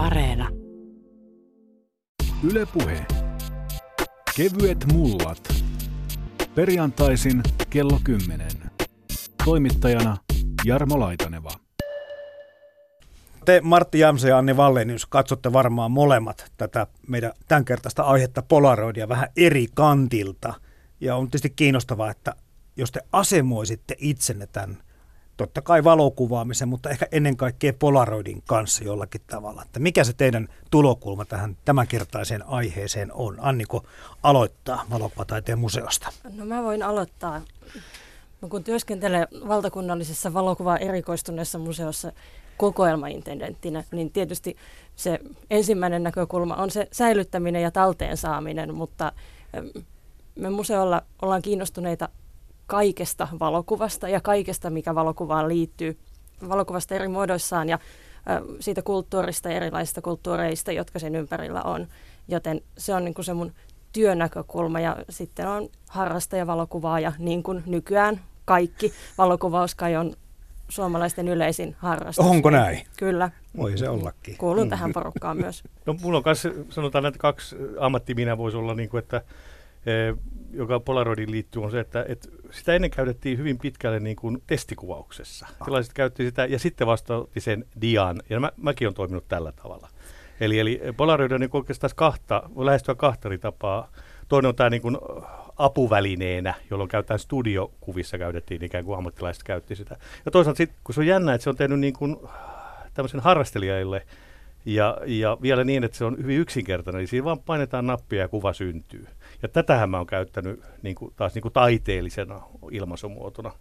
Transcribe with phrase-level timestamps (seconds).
[0.00, 0.48] Areena.
[2.50, 3.06] Yle Puhe.
[4.36, 5.54] Kevyet mullat.
[6.54, 8.48] Perjantaisin kello 10.
[9.44, 10.16] Toimittajana
[10.64, 11.50] Jarmo Laitaneva.
[13.44, 19.28] Te Martti Jämsä ja Anni Vallenius katsotte varmaan molemmat tätä meidän tämänkertaista aihetta Polaroidia vähän
[19.36, 20.54] eri kantilta.
[21.00, 22.34] Ja on tietysti kiinnostavaa, että
[22.76, 24.78] jos te asemoisitte itsenne tämän
[25.40, 29.62] totta kai valokuvaamisen, mutta ehkä ennen kaikkea Polaroidin kanssa jollakin tavalla.
[29.62, 33.36] Että mikä se teidän tulokulma tähän tämänkertaiseen aiheeseen on?
[33.40, 33.84] Anniko
[34.22, 36.08] aloittaa valokuvataiteen museosta?
[36.36, 37.42] No mä voin aloittaa.
[38.40, 42.12] No, kun työskentelen valtakunnallisessa valokuva erikoistuneessa museossa
[42.56, 44.56] kokoelmaintendenttinä, niin tietysti
[44.96, 45.18] se
[45.50, 49.12] ensimmäinen näkökulma on se säilyttäminen ja talteen saaminen, mutta
[50.34, 52.08] me museolla ollaan kiinnostuneita
[52.70, 55.98] kaikesta valokuvasta ja kaikesta, mikä valokuvaan liittyy,
[56.48, 57.78] valokuvasta eri muodoissaan ja
[58.60, 61.86] siitä kulttuurista ja erilaisista kulttuureista, jotka sen ympärillä on.
[62.28, 63.52] Joten se on niin kuin se mun
[63.92, 68.92] työnäkökulma ja sitten on harrastajavalokuvaaja, niin kuin nykyään kaikki.
[69.18, 70.12] Valokuvaus kai on
[70.68, 72.26] suomalaisten yleisin harrastus.
[72.26, 72.86] Onko näin?
[72.98, 73.30] Kyllä.
[73.56, 74.36] Voi se ollakin.
[74.36, 74.70] Kuulun mm.
[74.70, 75.64] tähän porukkaan myös.
[75.86, 79.22] No mulla on myös, sanotaan, että kaksi ammattiminä voisi olla, niin kuin, että
[79.86, 79.92] e,
[80.52, 85.46] joka Polaroidin liittyy, on se, että, että sitä ennen käytettiin hyvin pitkälle niin kuin testikuvauksessa.
[85.60, 85.64] Ah.
[85.64, 89.88] Tilaiset käytti sitä ja sitten vasta sen dian, ja mä, mäkin olen toiminut tällä tavalla.
[90.40, 93.92] Eli, eli Polaroid on niin oikeastaan kahta, voi lähestyä kahta eri tapaa.
[94.28, 94.98] Toinen on tämä niin kuin
[95.56, 99.96] apuvälineenä, jolloin käytetään studiokuvissa käytettiin ikään kuin ammattilaiset käytti sitä.
[100.24, 102.16] Ja toisaalta sitten, kun se on jännä, että se on tehnyt niin kuin
[102.94, 104.06] tämmöisen harrastelijaille
[104.64, 108.28] ja, ja vielä niin, että se on hyvin yksinkertainen, niin siinä vaan painetaan nappia ja
[108.28, 109.06] kuva syntyy.
[109.42, 113.52] Ja tätähän mä oon käyttänyt niin kuin, taas niin kuin taiteellisena ilmaisumuotona.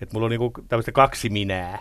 [0.00, 1.78] Että mulla on niinku tämmöistä kaksi minää,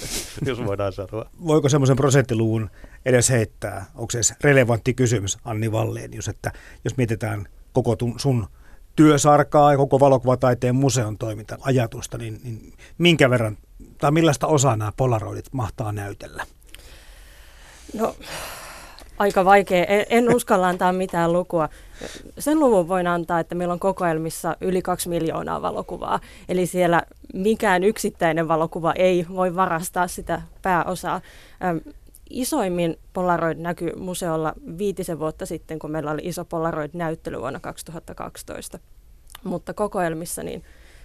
[0.46, 1.30] jos voidaan sanoa.
[1.46, 2.70] Voiko semmoisen prosenttiluvun
[3.04, 3.84] edes heittää?
[3.94, 6.52] Onko se edes relevantti kysymys, Anni Valleenius, että
[6.84, 8.46] jos mietitään koko sun
[8.96, 13.58] työsarkaa ja koko valokuvataiteen museon toiminta ajatusta, niin, niin minkä verran
[13.98, 16.44] tai millaista osaa nämä polaroidit mahtaa näytellä?
[17.94, 18.14] No,
[19.18, 19.84] aika vaikea.
[19.84, 21.68] En, en uskalla antaa mitään lukua.
[22.38, 26.20] Sen luvun voin antaa, että meillä on kokoelmissa yli kaksi miljoonaa valokuvaa.
[26.48, 27.02] Eli siellä
[27.34, 31.20] mikään yksittäinen valokuva ei voi varastaa sitä pääosaa.
[32.30, 38.78] Isoimmin Polaroid näkyi museolla viitisen vuotta sitten, kun meillä oli iso Polaroid-näyttely vuonna 2012.
[39.44, 40.64] Mutta kokoelmissa niin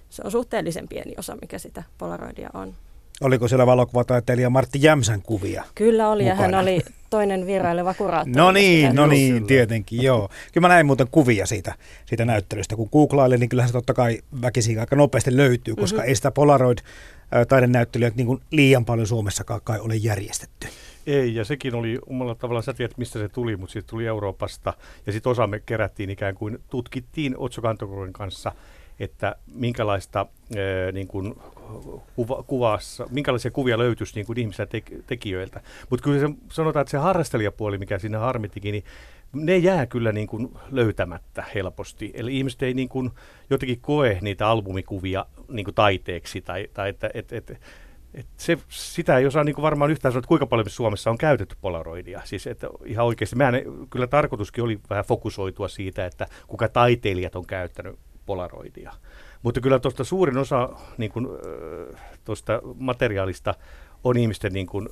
[0.10, 2.74] se on suhteellisen pieni osa, mikä sitä Polaroidia on.
[3.22, 5.64] Oliko siellä valokuvataiteilija Martti Jämsän kuvia?
[5.76, 6.42] Kyllä oli, mukana?
[6.42, 8.38] ja hän oli toinen vieraileva kuraattori.
[8.38, 10.30] No niin, no niin, tietenkin, joo.
[10.54, 11.74] Kyllä mä näin muuten kuvia siitä,
[12.06, 12.76] siitä näyttelystä.
[12.76, 16.10] Kun googlailin, niin kyllähän se totta kai väkisin aika nopeasti löytyy, koska mm-hmm.
[16.10, 20.68] ei sitä Polaroid-taidenäyttelyä niin liian paljon Suomessa kai ole järjestetty.
[21.08, 24.74] Ei, ja sekin oli omalla tavalla, sä tiedät mistä se tuli, mutta siitä tuli Euroopasta.
[25.06, 27.62] Ja sitten osa me kerättiin ikään kuin, tutkittiin Otso
[28.12, 28.52] kanssa,
[29.00, 30.26] että minkälaista
[30.94, 31.36] niin kuin,
[32.16, 35.62] kuva, kuvassa, minkälaisia kuvia löytyisi niin kuin ihmisiltä te, tekijöiltä.
[35.90, 38.84] Mutta kyllä se, sanotaan, että se harrastelijapuoli, mikä siinä harmittikin, niin
[39.34, 42.12] ne jää kyllä niin kuin löytämättä helposti.
[42.14, 43.12] Eli ihmiset ei niin kuin
[43.50, 47.52] jotenkin koe niitä albumikuvia niin kuin taiteeksi tai, tai että et, et,
[48.14, 51.18] et se, sitä ei osaa niin kuin varmaan yhtään sanoa, että kuinka paljon Suomessa on
[51.18, 52.22] käytetty polaroidia.
[52.24, 53.54] Siis että ihan oikeasti, mehän
[53.90, 58.94] kyllä tarkoituskin oli vähän fokusoitua siitä, että kuka taiteilijat on käyttänyt polaroidia.
[59.42, 61.28] Mutta kyllä tuosta suurin osa niin kuin,
[62.26, 63.54] tuosta materiaalista
[64.04, 64.90] on ihmisten niin kuin,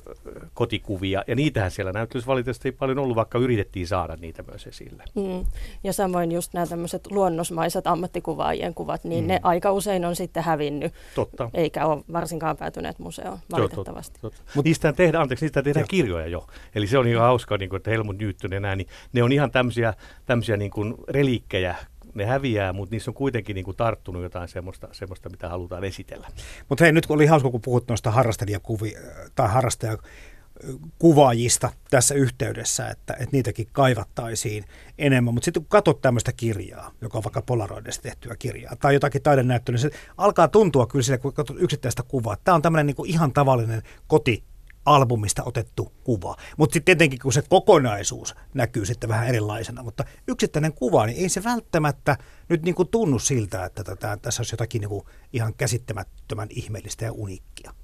[0.54, 5.04] kotikuvia, ja niitähän siellä näyttelyssä valitettavasti ei paljon ollut, vaikka yritettiin saada niitä myös esille.
[5.14, 5.44] Mm.
[5.84, 9.28] Ja samoin just nämä tämmöiset luonnosmaiset ammattikuvaajien kuvat, niin mm.
[9.28, 11.50] ne aika usein on sitten hävinnyt, totta.
[11.54, 14.18] eikä ole varsinkaan päätyneet museoon, valitettavasti.
[14.20, 14.52] Totta, totta.
[14.54, 17.76] Mutta niistä tehdään, anteeksi, niistä tehdään kirjoja jo, eli se on ihan hauskaa, niin kuin,
[17.76, 19.94] että Helmut Newton enää, niin ne on ihan tämmöisiä,
[20.26, 21.76] tämmöisiä niin kuin reliikkejä
[22.14, 26.28] ne häviää, mutta niissä on kuitenkin niin kuin tarttunut jotain semmoista, semmoista, mitä halutaan esitellä.
[26.68, 29.00] Mutta hei, nyt oli hauska, kun puhut noista harrastelijakuvia
[29.34, 34.64] tai harrastajakuvaajista tässä yhteydessä, että, että niitäkin kaivattaisiin
[34.98, 35.34] enemmän.
[35.34, 39.72] Mutta sitten kun katsot tämmöistä kirjaa, joka on vaikka Polaroidista tehtyä kirjaa, tai jotakin taidenäyttöä,
[39.72, 42.36] niin se alkaa tuntua kyllä sille, kun katsot yksittäistä kuvaa.
[42.44, 44.44] Tämä on tämmöinen niin ihan tavallinen koti
[44.86, 46.36] albumista otettu kuva.
[46.56, 51.28] Mutta sitten tietenkin, kun se kokonaisuus näkyy sitten vähän erilaisena, mutta yksittäinen kuva, niin ei
[51.28, 52.16] se välttämättä
[52.48, 57.04] nyt niin kuin tunnu siltä, että tätä, tässä olisi jotakin niin kuin ihan käsittämättömän ihmeellistä
[57.04, 57.74] ja uniikkia.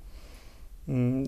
[0.86, 1.24] Mm,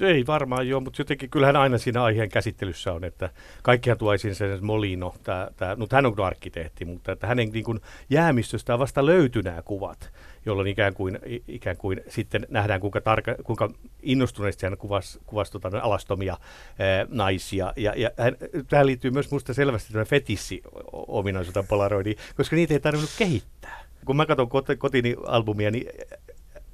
[0.00, 3.30] Ei varmaan joo, mutta jotenkin kyllähän aina siinä aiheen käsittelyssä on, että
[3.62, 7.64] kaikkihan tuo esiin sen Molino, tää, tää, no hän on arkkitehti, mutta että hänen niin
[7.64, 7.80] kuin,
[8.10, 10.12] jäämistöstään vasta löytyi nämä kuvat,
[10.48, 11.18] jolloon ikään kuin,
[11.48, 13.70] ikään kuin sitten nähdään, kuinka, tarka, kuinka
[14.02, 16.36] innostuneesti hän kuvasi, kuvasi tota, alastomia
[16.78, 17.72] ää, naisia.
[17.76, 18.36] Ja, ja hän,
[18.68, 20.62] tähän liittyy myös minusta selvästi tämä fetissi
[20.92, 23.84] ominaisuuteen Polaroidiin, koska niitä ei tarvinnut kehittää.
[24.04, 24.48] Kun mä katson
[24.78, 25.86] kotini albumia, niin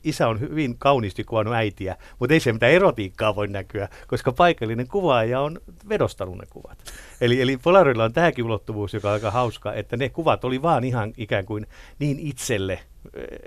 [0.05, 4.89] isä on hyvin kauniisti kuvannut äitiä, mutta ei se mitään erotiikkaa voi näkyä, koska paikallinen
[4.89, 6.79] kuvaaja on vedostanut ne kuvat.
[7.21, 10.85] Eli, eli Polaroidilla on tämäkin ulottuvuus, joka on aika hauska, että ne kuvat oli vaan
[10.85, 11.67] ihan ikään kuin
[11.99, 12.79] niin itselle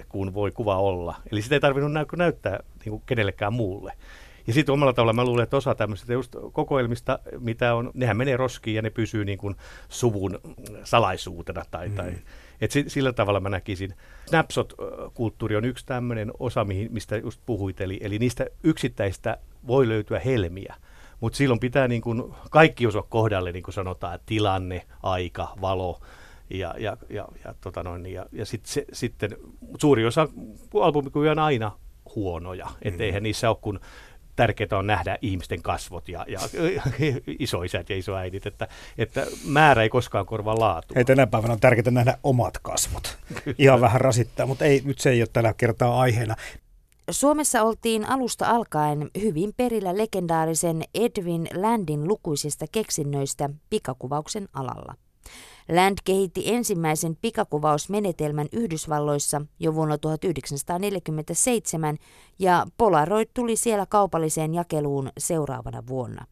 [0.09, 1.15] kuin voi kuva olla.
[1.31, 3.94] Eli sitä ei tarvinnut nä- näyttää niin kuin kenellekään muulle.
[4.48, 8.38] Ja sitten omalla tavalla mä luulen, että osa tämmöisistä just kokoelmista, mitä on, nehän menee
[8.38, 9.56] roskiin ja ne pysyy niin kuin
[9.89, 10.39] suvun
[10.83, 11.95] salaisuutena tai, mm.
[11.95, 12.13] tai
[12.62, 13.94] et sillä tavalla mä näkisin.
[14.25, 19.38] Snapshot-kulttuuri on yksi tämmöinen osa, mistä just puhuit, eli, eli niistä yksittäistä
[19.68, 20.75] voi löytyä helmiä.
[21.19, 26.00] Mutta silloin pitää niin kun kaikki osua kohdalle, niin kuin sanotaan, tilanne, aika, valo,
[26.50, 29.38] ja, ja, ja, ja, tota noin, ja, ja sit se, sitten
[29.82, 30.28] suuri osa
[30.82, 31.72] albumikuvia on aina
[32.16, 32.76] huonoja, mm.
[32.82, 33.80] että eihän niissä ole kuin
[34.36, 36.40] tärkeää on nähdä ihmisten kasvot ja, ja
[37.40, 38.68] isoisät ja isoäidit, että,
[38.98, 40.94] että määrä ei koskaan korvaa laatu.
[40.98, 43.18] Ei tänä päivänä on tärkeää nähdä omat kasvot.
[43.58, 46.36] Ihan vähän rasittaa, mutta ei, nyt se ei ole tällä kertaa aiheena.
[47.12, 54.96] Suomessa oltiin alusta alkaen hyvin perillä legendaarisen Edwin Landin lukuisista keksinnöistä pikakuvauksen alalla.
[55.75, 61.98] Land kehitti ensimmäisen pikakuvausmenetelmän Yhdysvalloissa jo vuonna 1947
[62.40, 66.25] ja Polaroid tuli siellä kaupalliseen jakeluun seuraavana vuonna.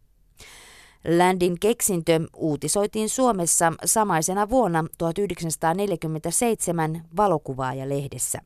[1.18, 8.40] Landin keksintö uutisoitiin Suomessa samaisena vuonna 1947 valokuvaaja-lehdessä.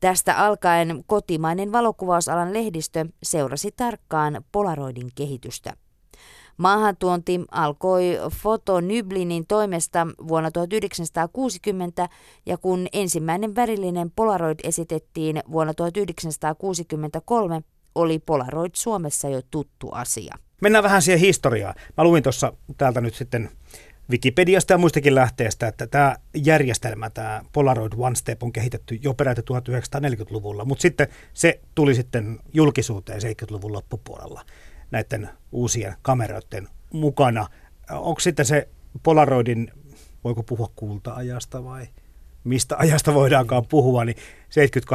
[0.00, 5.72] Tästä alkaen kotimainen valokuvausalan lehdistö seurasi tarkkaan Polaroidin kehitystä.
[6.58, 12.08] Maahantuonti alkoi Foto Nyblinin toimesta vuonna 1960
[12.46, 17.62] ja kun ensimmäinen värillinen Polaroid esitettiin vuonna 1963,
[17.94, 20.34] oli Polaroid Suomessa jo tuttu asia.
[20.60, 21.74] Mennään vähän siihen historiaan.
[21.96, 23.50] Mä luin tuossa täältä nyt sitten
[24.10, 29.40] Wikipediasta ja muistakin lähteestä, että tämä järjestelmä, tämä Polaroid One Step on kehitetty jo peräti
[29.40, 34.44] 1940-luvulla, mutta sitten se tuli sitten julkisuuteen 70-luvun loppupuolella
[34.90, 37.46] näiden uusien kameroiden mukana.
[37.90, 38.68] Onko sitten se
[39.02, 39.72] Polaroidin,
[40.24, 41.86] voiko puhua kulta-ajasta vai
[42.44, 44.16] mistä ajasta voidaankaan puhua, niin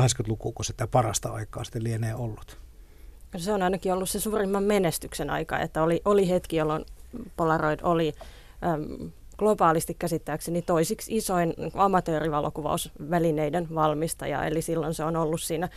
[0.02, 2.58] 70-80-luku, kun sitä parasta aikaa sitten lienee ollut?
[3.38, 6.86] Se on ainakin ollut se suurimman menestyksen aika, että oli, oli hetki, jolloin
[7.36, 8.14] Polaroid oli
[8.64, 15.70] äm, globaalisti käsittääkseni toisiksi isoin amatöörivalokuvausvälineiden valmistaja, eli silloin se on ollut siinä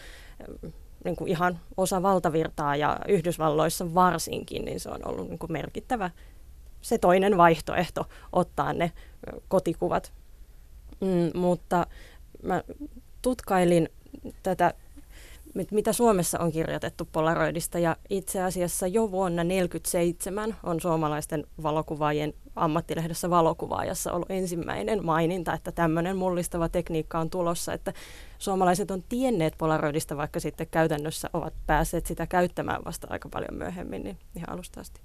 [0.65, 0.73] äm,
[1.07, 6.11] niin kuin ihan osa valtavirtaa ja Yhdysvalloissa varsinkin, niin se on ollut niin kuin merkittävä
[6.81, 8.93] se toinen vaihtoehto ottaa ne
[9.49, 10.13] kotikuvat.
[11.01, 11.87] Mm, mutta
[12.43, 12.63] mä
[13.23, 13.89] tutkailin
[14.43, 14.75] tätä
[15.71, 17.79] mitä Suomessa on kirjoitettu Polaroidista.
[17.79, 25.73] Ja itse asiassa jo vuonna 1947 on suomalaisten valokuvaajien ammattilehdessä valokuvaajassa ollut ensimmäinen maininta, että
[25.73, 27.93] tämmöinen mullistava tekniikka on tulossa, että
[28.39, 34.05] suomalaiset on tienneet Polaroidista, vaikka sitten käytännössä ovat päässeet sitä käyttämään vasta aika paljon myöhemmin,
[34.05, 35.01] niin ihan alusta asti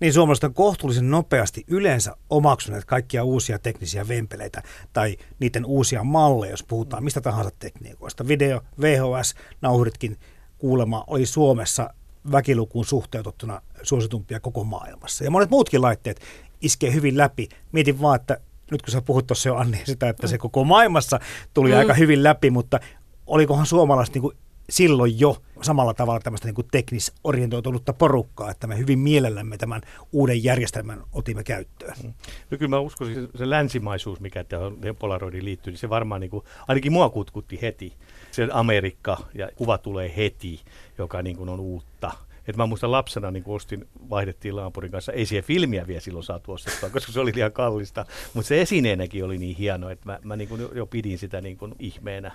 [0.00, 4.62] niin suomalaiset on kohtuullisen nopeasti yleensä omaksuneet kaikkia uusia teknisiä vempeleitä
[4.92, 8.28] tai niiden uusia malleja, jos puhutaan mistä tahansa tekniikoista.
[8.28, 10.18] Video, VHS, nauhuritkin
[10.58, 11.94] kuulema oli Suomessa
[12.32, 15.24] väkilukuun suhteutettuna suositumpia koko maailmassa.
[15.24, 16.20] Ja monet muutkin laitteet
[16.62, 17.48] iskee hyvin läpi.
[17.72, 18.40] Mietin vaan, että
[18.70, 21.20] nyt kun sä puhut tuossa jo Anni sitä, että se koko maailmassa
[21.54, 21.78] tuli mm.
[21.78, 22.80] aika hyvin läpi, mutta
[23.26, 24.36] olikohan suomalaiset niin kuin
[24.70, 29.80] silloin jo samalla tavalla tämmöistä niin teknisorientoitunutta porukkaa, että me hyvin mielellämme tämän
[30.12, 31.94] uuden järjestelmän otimme käyttöön.
[32.02, 32.14] Mm.
[32.50, 36.44] No kyllä mä uskoisin, se länsimaisuus, mikä tähän Polaroidiin liittyy, niin se varmaan niin kuin,
[36.68, 37.92] ainakin mua kutkutti heti.
[38.30, 40.60] Se Amerikka ja kuva tulee heti,
[40.98, 42.12] joka niin kuin on uutta.
[42.48, 46.52] Et mä muistan lapsena niin ostin, vaihdettiin Laapurin kanssa, ei siihen filmiä vielä silloin saatu
[46.52, 50.36] ostettua, koska se oli liian kallista, mutta se esineenäkin oli niin hieno, että mä, mä
[50.36, 52.32] niin kuin jo pidin sitä niin kuin ihmeenä.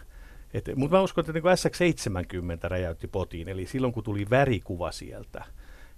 [0.76, 5.44] Mutta mä uskon, että niin SX70 räjäytti potiin, eli silloin kun tuli värikuva sieltä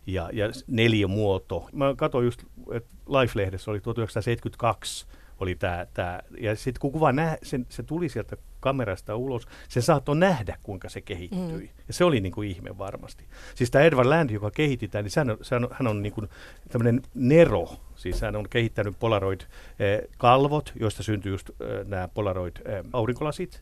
[0.08, 1.70] ja, ja muoto.
[1.74, 5.08] Mä katsoin just, että Life-lehdessä oli 1972
[5.39, 5.56] oli
[5.94, 10.58] tämä, ja sitten kun kuva nä, se, se tuli sieltä kamerasta ulos, se saattoi nähdä,
[10.63, 11.62] kuinka se kehittyi.
[11.62, 11.70] Mm.
[11.88, 13.25] Ja se oli niin kuin ihme varmasti.
[13.56, 16.13] Siis tämä Edward Land, joka kehitti tämän, niin hän on, hän on, hän on niin
[16.13, 16.30] kuin
[16.70, 21.50] tämmöinen nero, siis hän on kehittänyt Polaroid-kalvot, joista syntyi just
[21.86, 23.62] nämä Polaroid-aurinkolasit,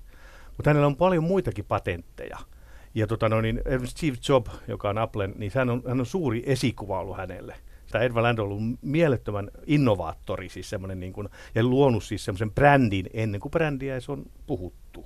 [0.58, 2.38] mutta hänellä on paljon muitakin patentteja.
[2.96, 6.44] Ja tota, no, niin, Steve Jobs, joka on Applen, niin hän on, hän on suuri
[6.46, 7.56] esikuva ollut hänelle.
[7.91, 13.10] Tämä Edward Land on ollut mielettömän innovaattori siis niin kuin, ja luonut siis semmoisen brändin
[13.13, 15.06] ennen kuin brändiä edes on puhuttu.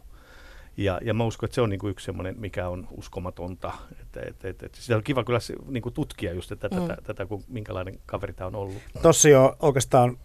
[0.77, 3.73] Ja, ja mä uskon, että se on niin kuin yksi semmoinen, mikä on uskomatonta.
[4.01, 6.87] Että, että, että, että sitä on kiva kyllä niin kuin tutkia just että mm.
[6.87, 8.81] tätä, tätä, kun minkälainen kaveri tämä on ollut.
[9.01, 10.17] Tuossa jo oikeastaan,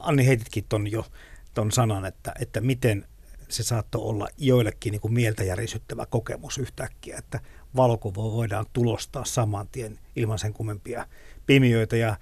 [0.00, 1.04] Anni heititkin ton jo
[1.54, 3.06] ton sanan, että, että miten
[3.48, 7.40] se saattoi olla joillekin niin kuin mieltä järisyttävä kokemus yhtäkkiä, että
[7.76, 11.06] valokuva voidaan tulostaa saman tien ilman sen kummempia
[11.46, 12.16] pimiöitä ja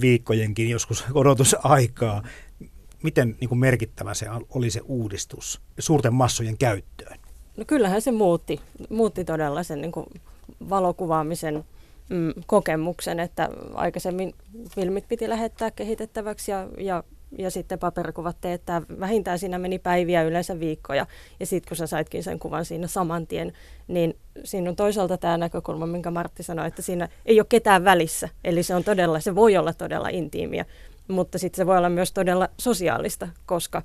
[0.00, 2.22] viikkojenkin joskus odotusaikaa
[3.02, 7.18] miten niin kuin merkittävä se oli se uudistus suurten massojen käyttöön?
[7.56, 10.06] No kyllähän se muutti, muutti todella sen niin kuin
[10.70, 11.64] valokuvaamisen
[12.10, 14.34] mm, kokemuksen, että aikaisemmin
[14.74, 17.04] filmit piti lähettää kehitettäväksi ja, ja,
[17.38, 18.82] ja sitten paperikuvat teettää.
[19.00, 21.06] Vähintään siinä meni päiviä, yleensä viikkoja.
[21.40, 23.52] Ja sitten kun sä saitkin sen kuvan siinä saman tien,
[23.88, 28.28] niin siinä on toisaalta tämä näkökulma, minkä Martti sanoi, että siinä ei ole ketään välissä.
[28.44, 30.64] Eli se on todella, se voi olla todella intiimiä
[31.08, 33.82] mutta sitten se voi olla myös todella sosiaalista, koska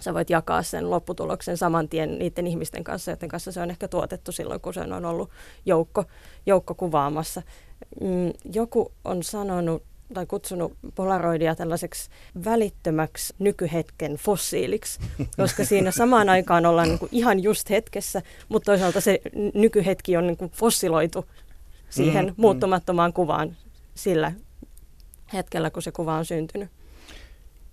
[0.00, 3.88] sä voit jakaa sen lopputuloksen saman tien niiden ihmisten kanssa, joiden kanssa se on ehkä
[3.88, 5.30] tuotettu silloin, kun se on ollut
[5.66, 6.04] joukko,
[6.46, 7.42] joukko kuvaamassa.
[8.00, 9.82] Mm, joku on sanonut
[10.14, 12.10] tai kutsunut Polaroidia tällaiseksi
[12.44, 15.00] välittömäksi nykyhetken fossiiliksi,
[15.36, 19.20] koska siinä samaan aikaan ollaan niin kuin ihan just hetkessä, mutta toisaalta se
[19.54, 21.26] nykyhetki on niin kuin fossiloitu
[21.90, 22.34] siihen mm, mm.
[22.36, 23.56] muuttumattomaan kuvaan
[23.94, 24.32] sillä
[25.32, 26.68] hetkellä, kun se kuva on syntynyt.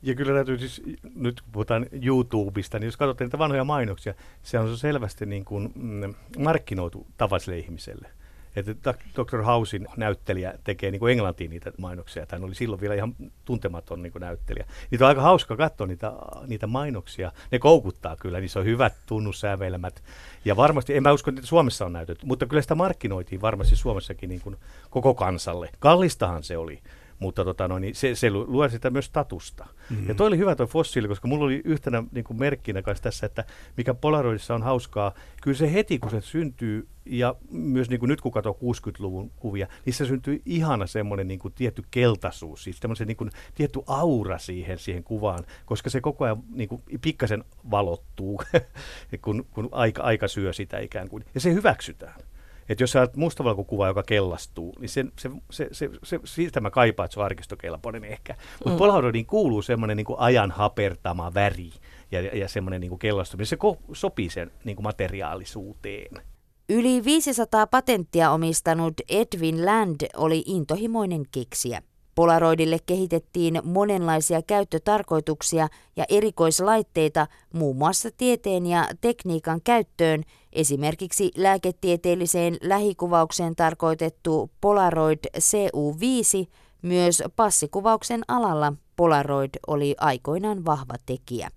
[0.03, 0.81] Ja kyllä täytyy siis,
[1.15, 5.71] nyt kun puhutaan YouTubesta, niin jos katsotte niitä vanhoja mainoksia, se on selvästi niin kuin,
[5.75, 8.09] mm, markkinoitu tavalliselle ihmiselle.
[8.55, 9.41] Että Dr.
[9.41, 12.25] Housein näyttelijä tekee niin kuin englantiin niitä mainoksia.
[12.31, 13.15] Hän oli silloin vielä ihan
[13.45, 14.65] tuntematon niin kuin näyttelijä.
[14.91, 16.13] Niitä on aika hauska katsoa niitä,
[16.47, 17.31] niitä mainoksia.
[17.51, 20.03] Ne koukuttaa kyllä, niissä on hyvät tunnussävelmät.
[20.45, 24.29] Ja varmasti, en mä usko, että Suomessa on näytetty, mutta kyllä sitä markkinoitiin varmasti Suomessakin
[24.29, 24.55] niin kuin
[24.89, 25.69] koko kansalle.
[25.79, 26.81] Kallistahan se oli
[27.21, 29.67] mutta tota, no, niin se, se luo sitä myös statusta.
[29.89, 30.07] Mm-hmm.
[30.07, 33.25] Ja toi oli hyvä tuo fossiili, koska mulla oli yhtenä niin kuin merkkinä kanssa tässä,
[33.25, 33.45] että
[33.77, 38.21] mikä Polaroidissa on hauskaa, kyllä se heti kun se syntyy, ja myös niin kuin nyt
[38.21, 43.17] kun katsoo 60-luvun kuvia, se syntyy ihana semmoinen niin kuin tietty keltaisuus, siis semmoinen niin
[43.17, 48.41] kuin tietty aura siihen, siihen kuvaan, koska se koko ajan niin kuin pikkasen valottuu,
[49.23, 52.21] kun, kun aika, aika syö sitä ikään kuin, ja se hyväksytään.
[52.69, 56.69] Että jos sä olet mustavalkokuva, joka kellastuu, niin se, se, se, se, se, siitä mä
[56.69, 58.35] kaipaan, että se on arkistokelpoinen ehkä.
[58.59, 58.77] Mutta mm.
[58.77, 61.71] Polaroidiin kuuluu semmoinen niin ajan hapertama väri
[62.11, 63.45] ja, ja semmoinen niin kellastuminen.
[63.45, 66.30] Se ko- sopii sen niin kuin materiaalisuuteen.
[66.69, 71.81] Yli 500 patenttia omistanut Edwin Land oli intohimoinen keksiä.
[72.15, 83.55] Polaroidille kehitettiin monenlaisia käyttötarkoituksia ja erikoislaitteita muun muassa tieteen ja tekniikan käyttöön, esimerkiksi lääketieteelliseen lähikuvaukseen
[83.55, 86.47] tarkoitettu Polaroid CU5,
[86.81, 91.49] myös passikuvauksen alalla Polaroid oli aikoinaan vahva tekijä.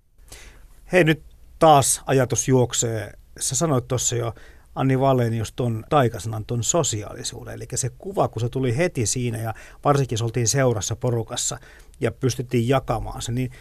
[0.91, 1.23] Hei nyt
[1.59, 3.13] taas ajatus juoksee.
[3.39, 4.33] Sä sanoit tuossa jo
[4.75, 7.53] Anni Valenius tuon taikasanan tuon sosiaalisuuden.
[7.53, 9.53] Eli se kuva, kun se tuli heti siinä ja
[9.85, 11.59] varsinkin se oltiin seurassa porukassa
[11.99, 13.51] ja pystyttiin jakamaan se, niin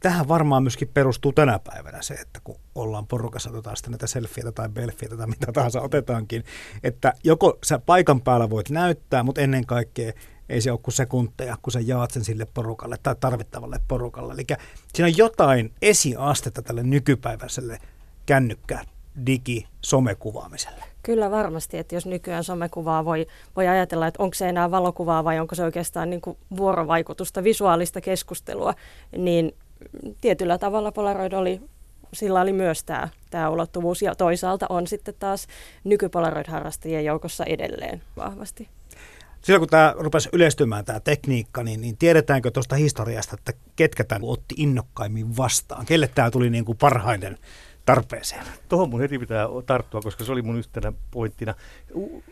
[0.00, 4.52] tähän varmaan myöskin perustuu tänä päivänä se, että kun ollaan porukassa, otetaan sitten näitä selfieitä
[4.52, 6.44] tai belfieitä tai mitä tahansa otetaankin,
[6.82, 10.12] että joko sä paikan päällä voit näyttää, mutta ennen kaikkea
[10.48, 14.32] ei se ole kuin sekunteja, kun sä jaat sen sille porukalle tai tarvittavalle porukalle.
[14.32, 14.44] Eli
[14.94, 17.78] siinä on jotain esiastetta tälle nykypäiväiselle
[18.26, 18.84] kännykkää
[19.26, 20.84] digi-somekuvaamiselle?
[21.02, 25.40] Kyllä varmasti, että jos nykyään somekuvaa voi, voi ajatella, että onko se enää valokuvaa vai
[25.40, 28.74] onko se oikeastaan niin kuin vuorovaikutusta, visuaalista keskustelua,
[29.16, 29.54] niin
[30.20, 31.60] tietyllä tavalla Polaroid oli,
[32.12, 35.46] sillä oli myös tämä, tämä ulottuvuus ja toisaalta on sitten taas
[35.84, 38.68] nykypolaroid-harrastajien joukossa edelleen vahvasti.
[39.42, 44.24] Silloin kun tämä rupesi yleistymään tämä tekniikka, niin, niin tiedetäänkö tuosta historiasta, että ketkä tämän
[44.24, 45.86] otti innokkaimmin vastaan?
[45.86, 47.38] Kelle tämä tuli niin kuin parhaiden
[47.88, 48.44] tarpeeseen.
[48.68, 51.54] Tuohon mun heti pitää tarttua, koska se oli mun yhtenä pointtina.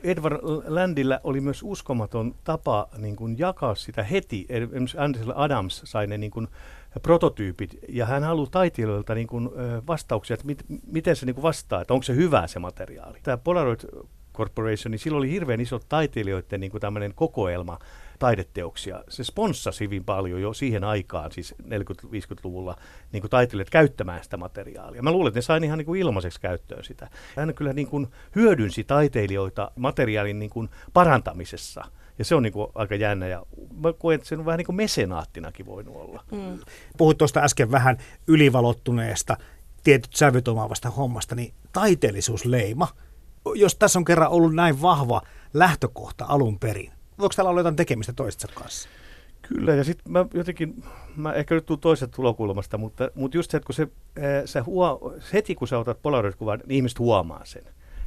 [0.02, 0.36] Edward
[0.68, 4.46] Landillä oli myös uskomaton tapa niin kuin jakaa sitä heti.
[4.48, 6.48] Esimerkiksi Ansel Adams sai ne niin kuin
[7.02, 9.50] prototyypit, ja hän haluaa taiteilijoilta niin kuin,
[9.86, 13.18] vastauksia, että mit, miten se niin kuin vastaa, että onko se hyvä se materiaali.
[13.22, 13.80] Tämä Polaroid
[14.34, 17.78] Corporation, niin silloin oli hirveän iso taiteilijoiden niin kuin kokoelma,
[18.18, 19.04] taideteoksia.
[19.08, 22.76] Se sponssasi hyvin paljon jo siihen aikaan, siis 40-50-luvulla,
[23.12, 25.02] niin kuin taiteilijat käyttämään sitä materiaalia.
[25.02, 27.10] Mä luulen, että ne sai ihan niin kuin ilmaiseksi käyttöön sitä.
[27.36, 31.84] Hän kyllä niin kuin hyödynsi taiteilijoita materiaalin niin kuin parantamisessa.
[32.18, 33.46] Ja se on niin kuin aika jännä ja
[33.82, 36.24] mä koen, että se on vähän niin kuin mesenaattinakin voinut olla.
[36.32, 36.58] Mm.
[36.98, 39.36] Puhuit tuosta äsken vähän ylivalottuneesta,
[39.84, 42.88] tietyt sävyt omaavasta hommasta, niin taiteellisuusleima
[43.54, 45.22] jos tässä on kerran ollut näin vahva
[45.54, 48.88] lähtökohta alun perin, voiko täällä olla jotain tekemistä toistensa kanssa?
[49.42, 50.84] Kyllä, ja sitten mä jotenkin,
[51.16, 53.88] mä ehkä nyt tulen toisesta tulokulmasta, mutta, mutta just se, että kun se,
[54.44, 57.64] se huo, heti kun sä otat polaroid-kuvan, niin ihmiset huomaa sen.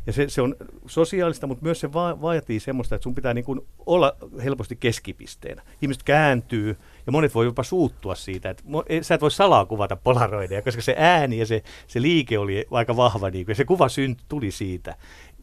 [0.08, 0.56] Ja se, se on
[0.88, 5.62] sosiaalista, mutta myös se va- vaatii semmoista, että sun pitää niin kuin olla helposti keskipisteenä.
[5.82, 8.64] Ihmiset kääntyy ja monet voi jopa suuttua siitä, että
[9.02, 12.96] sä et voi salaa kuvata polaroideja, koska se ääni ja se, se liike oli aika
[12.96, 14.96] vahva niin kuin, ja se kuva synt, tuli siitä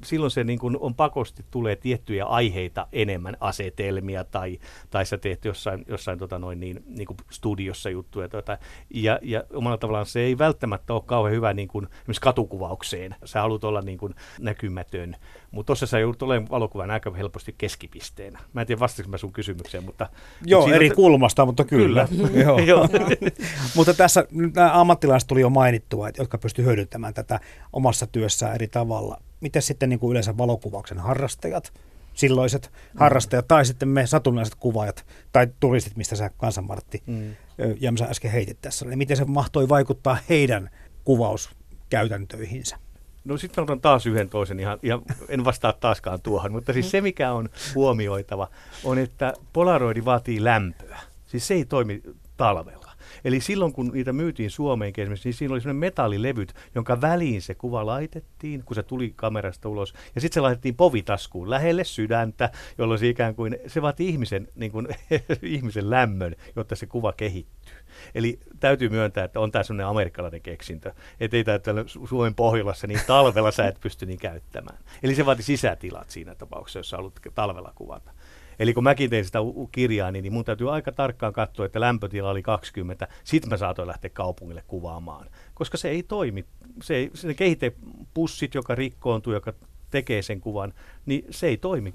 [0.05, 4.59] silloin se niin kuin on pakosti tulee tiettyjä aiheita enemmän, asetelmia tai,
[4.91, 8.29] tai sä teet jossain, jossain tota noin niin, niin kuin studiossa juttuja.
[8.29, 8.59] Tota,
[8.91, 13.15] ja, ja omalla tavallaan se ei välttämättä ole kauhean hyvä niin kuin, esimerkiksi katukuvaukseen.
[13.25, 15.17] Sä haluat olla niin kuin näkymätön,
[15.50, 18.41] mutta tuossa sä joudut olemaan valokuvan aika helposti keskipisteenä.
[18.53, 20.09] Mä en tiedä vastasinko mä sun kysymykseen, mutta...
[20.45, 20.95] Joo, mutta eri te...
[20.95, 22.09] kulmasta, mutta kyllä.
[22.11, 22.62] kyllä.
[22.71, 22.88] Joo.
[23.76, 27.41] mutta tässä nämä ammattilaiset tuli jo mainittua, että, jotka pystyvät hyödyntämään tätä
[27.73, 31.73] omassa työssään eri tavalla miten sitten niin kuin yleensä valokuvauksen harrastajat,
[32.14, 32.99] silloiset mm.
[32.99, 37.37] harrastajat, tai sitten me satunnaiset kuvaajat, tai turistit, mistä sä kansanmartti mm.
[37.81, 40.71] Jämsä äsken heitit tässä, niin miten se mahtoi vaikuttaa heidän
[41.05, 42.76] kuvauskäytäntöihinsä?
[43.25, 47.00] No sitten otan taas yhden toisen ihan, ja en vastaa taaskaan tuohon, mutta siis se
[47.00, 48.49] mikä on huomioitava
[48.85, 50.99] on, että polaroidi vaatii lämpöä.
[51.26, 52.02] Siis se ei toimi
[52.37, 52.86] talvella.
[53.25, 57.54] Eli silloin, kun niitä myytiin Suomeen esimerkiksi, niin siinä oli sellainen metallilevyt, jonka väliin se
[57.54, 59.94] kuva laitettiin, kun se tuli kamerasta ulos.
[60.14, 64.73] Ja sitten se laitettiin povitaskuun lähelle sydäntä, jolloin se ikään kuin, se vaati ihmisen, niin
[64.73, 64.88] kuin,
[65.42, 67.75] ihmisen lämmön, jotta se kuva kehittyy.
[68.14, 73.00] Eli täytyy myöntää, että on tämä sellainen amerikkalainen keksintö, että ei täällä Suomen Pohjolassa, niin
[73.06, 74.78] talvella sä et pysty niin käyttämään.
[75.02, 78.12] Eli se vaati sisätilat siinä tapauksessa, jos haluat talvella kuvata.
[78.58, 79.38] Eli kun mäkin tein sitä
[79.72, 83.08] kirjaa, niin, niin mun täytyy aika tarkkaan katsoa, että lämpötila oli 20.
[83.25, 86.44] Sitten mä saatoin lähteä kaupungille kuvaamaan, koska se ei toimi.
[86.82, 89.52] Se, ei, se kehitepussit, joka rikkoontuu, joka
[89.90, 90.72] tekee sen kuvan,
[91.06, 91.94] niin se ei toimi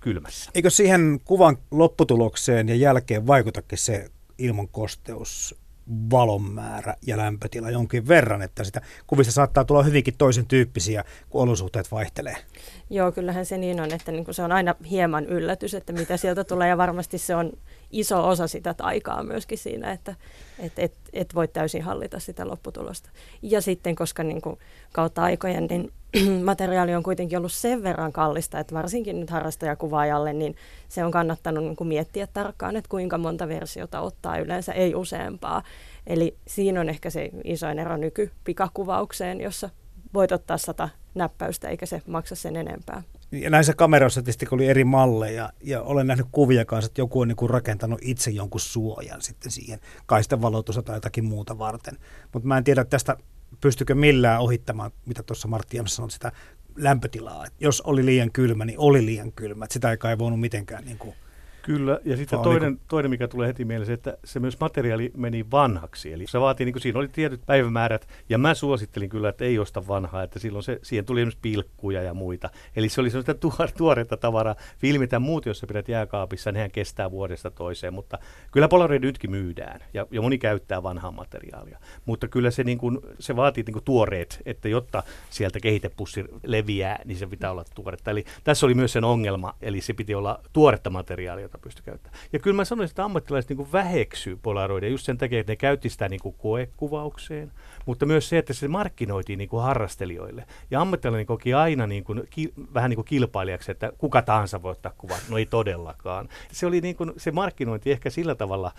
[0.00, 0.50] kylmässä.
[0.54, 5.54] Eikö siihen kuvan lopputulokseen ja jälkeen vaikutakin se ilmankosteus
[6.10, 11.42] valon määrä ja lämpötila jonkin verran, että sitä kuvista saattaa tulla hyvinkin toisen tyyppisiä, kun
[11.42, 12.36] olosuhteet vaihtelee.
[12.90, 16.44] Joo, kyllähän se niin on, että niin se on aina hieman yllätys, että mitä sieltä
[16.44, 17.52] tulee ja varmasti se on
[17.90, 20.14] iso osa sitä taikaa myöskin siinä, että
[20.58, 23.10] et, et, et voi täysin hallita sitä lopputulosta.
[23.42, 24.42] Ja sitten, koska niin
[24.92, 25.92] kautta aikojen, niin
[26.44, 30.56] materiaali on kuitenkin ollut sen verran kallista, että varsinkin nyt harrastajakuvaajalle, niin
[30.88, 35.62] se on kannattanut niin kuin miettiä tarkkaan, että kuinka monta versiota ottaa yleensä, ei useampaa.
[36.06, 39.70] Eli siinä on ehkä se isoin ero nykypikakuvaukseen, jossa
[40.14, 43.02] voit ottaa sata näppäystä eikä se maksa sen enempää.
[43.32, 47.28] Ja näissä kameroissa tietysti oli eri malleja ja olen nähnyt kuvia kanssa, että joku on
[47.28, 51.98] niin kuin rakentanut itse jonkun suojan sitten siihen, kai sitten valotusta tai jotakin muuta varten.
[52.32, 53.16] Mutta mä en tiedä tästä,
[53.60, 56.32] pystykö millään ohittamaan, mitä tuossa Martti Jäms sanoi, sitä
[56.76, 57.46] lämpötilaa.
[57.46, 59.64] Et jos oli liian kylmä, niin oli liian kylmä.
[59.64, 61.14] Et sitä ei kai voinut mitenkään niin kuin
[61.68, 62.88] Kyllä, ja sitten toinen, niin kuin...
[62.88, 66.12] toinen, mikä tulee heti mieleen, että se myös materiaali meni vanhaksi.
[66.12, 69.58] Eli se vaatii, niin kuin siinä oli tietyt päivämäärät, ja mä suosittelin kyllä, että ei
[69.58, 72.50] osta vanhaa, että silloin se, siihen tuli esimerkiksi pilkkuja ja muita.
[72.76, 74.54] Eli se oli sellaista tuore, tuoretta tavaraa.
[74.78, 78.18] Filmit ja muut, jos sä pidät jääkaapissa, nehän kestää vuodesta toiseen, mutta
[78.52, 81.78] kyllä Polaroid nytkin myydään, ja, ja moni käyttää vanhaa materiaalia.
[82.04, 87.00] Mutta kyllä se, niin kuin, se vaatii niin kuin tuoreet, että jotta sieltä kehitepussi leviää,
[87.04, 88.10] niin se pitää olla tuoretta.
[88.10, 92.20] Eli tässä oli myös sen ongelma, eli se piti olla tuoretta materiaalia, jota pystyi käyttämään.
[92.32, 95.88] Ja kyllä mä sanoisin, että ammattilaiset niin väheksyy Polaroidia just sen takia, että ne käytti
[95.88, 97.52] sitä niin kuin koekuvaukseen,
[97.86, 100.46] mutta myös se, että se markkinoitiin niin kuin harrastelijoille.
[100.70, 104.72] Ja ammattilainen koki aina niin kuin, ki, vähän niin kuin kilpailijaksi, että kuka tahansa voi
[104.72, 105.20] ottaa kuvan.
[105.28, 106.28] No ei todellakaan.
[106.52, 108.72] Se oli niin kuin, se markkinointi ehkä sillä tavalla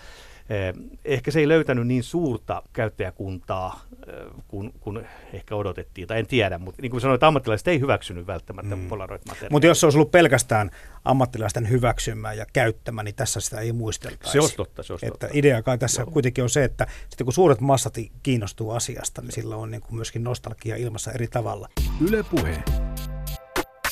[1.06, 4.14] ehkä se ei löytänyt niin suurta käyttäjäkuntaa eh,
[4.48, 8.76] kuin, kuin ehkä odotettiin, tai en tiedä, mutta niin kuin sanoin, ammattilaiset ei hyväksynyt välttämättä
[8.76, 8.88] mm.
[8.88, 9.52] Polaroid-materiaalia.
[9.52, 10.72] Mutta jos se olisi ollut pelkästään
[11.06, 14.32] ammattilaisten hyväksymä ja käyttämä, niin tässä sitä ei muisteltaisi.
[14.32, 15.38] Se olisi totta, se olisi että totta.
[15.38, 16.12] Idea kai tässä Joo.
[16.12, 19.96] kuitenkin on se, että sitten kun suuret massat kiinnostuu asiasta, niin sillä on niin kuin
[19.96, 21.70] myöskin nostalgia ilmassa eri tavalla.
[22.02, 22.64] Yle Puhe.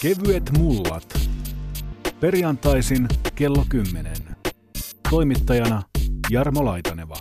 [0.02, 1.20] Kevyet mullat.
[2.20, 4.13] Perjantaisin kello 10.
[5.10, 5.84] Toimittajana
[6.30, 7.16] Jarmo Laitaneva.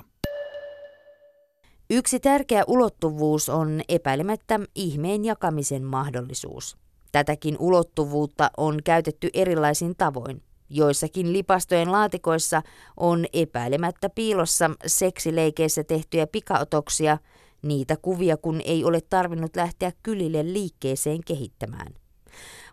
[1.90, 6.76] Yksi tärkeä ulottuvuus on epäilemättä ihmeen jakamisen mahdollisuus.
[7.12, 10.42] Tätäkin ulottuvuutta on käytetty erilaisin tavoin.
[10.70, 12.62] Joissakin lipastojen laatikoissa
[12.96, 17.18] on epäilemättä piilossa seksileikeissä tehtyjä pikaotoksia,
[17.62, 21.94] niitä kuvia kun ei ole tarvinnut lähteä kylille liikkeeseen kehittämään.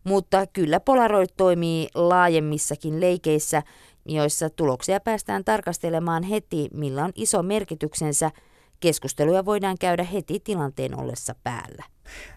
[0.03, 3.63] Mutta kyllä Polaroid toimii laajemmissakin leikeissä,
[4.05, 8.31] joissa tuloksia päästään tarkastelemaan heti, millä on iso merkityksensä
[8.79, 11.83] Keskusteluja voidaan käydä heti tilanteen ollessa päällä.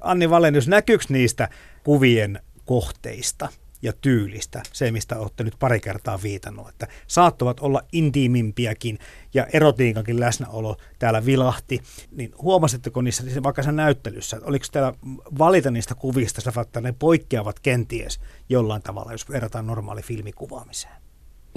[0.00, 1.48] Anni Valenius, näkyykö niistä
[1.84, 3.48] kuvien kohteista
[3.82, 8.98] ja tyylistä, se mistä olette nyt pari kertaa viitannut, että saattavat olla intiimimpiäkin
[9.34, 14.94] ja erotiikankin läsnäolo täällä vilahti, niin huomasitteko niissä vaikka sen näyttelyssä, oliko täällä
[15.38, 21.05] valita niistä kuvista, että ne poikkeavat kenties jollain tavalla, jos verrataan normaali filmikuvaamiseen?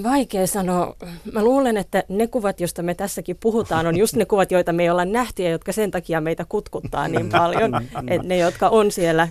[0.03, 0.95] Vaikea sanoa.
[1.33, 4.83] Mä luulen, että ne kuvat, joista me tässäkin puhutaan, on just ne kuvat, joita me
[4.83, 7.71] ei olla nähty ja jotka sen takia meitä kutkuttaa niin paljon.
[8.07, 9.27] että ne, jotka on siellä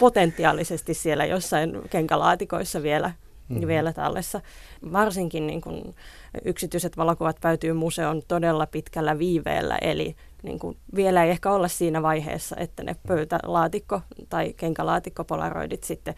[0.00, 3.12] potentiaalisesti siellä jossain kenkälaatikoissa vielä,
[3.48, 3.66] mm-hmm.
[3.66, 4.40] vielä tallessa.
[4.92, 5.94] Varsinkin niin kun
[6.44, 12.02] yksityiset valokuvat päätyy museon todella pitkällä viiveellä, eli niin kun vielä ei ehkä olla siinä
[12.02, 16.14] vaiheessa, että ne pöytälaatikko tai kenkälaatikko polaroidit sitten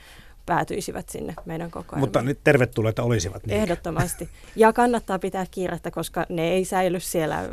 [0.49, 2.01] päätyisivät sinne meidän kokoelmaan.
[2.01, 3.47] Mutta nyt tervetulleita olisivat.
[3.47, 3.61] Niin.
[3.61, 4.29] Ehdottomasti.
[4.57, 7.49] Ja kannattaa pitää kiirettä, koska ne ei säily siellä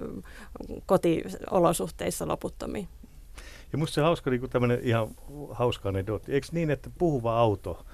[0.85, 2.87] kotiolosuhteissa loputtomiin.
[3.71, 5.07] Ja musta se hauska, niin tämmöinen ihan
[5.51, 6.31] hauska anekdootti.
[6.31, 7.85] Eikö niin, että puhuva auto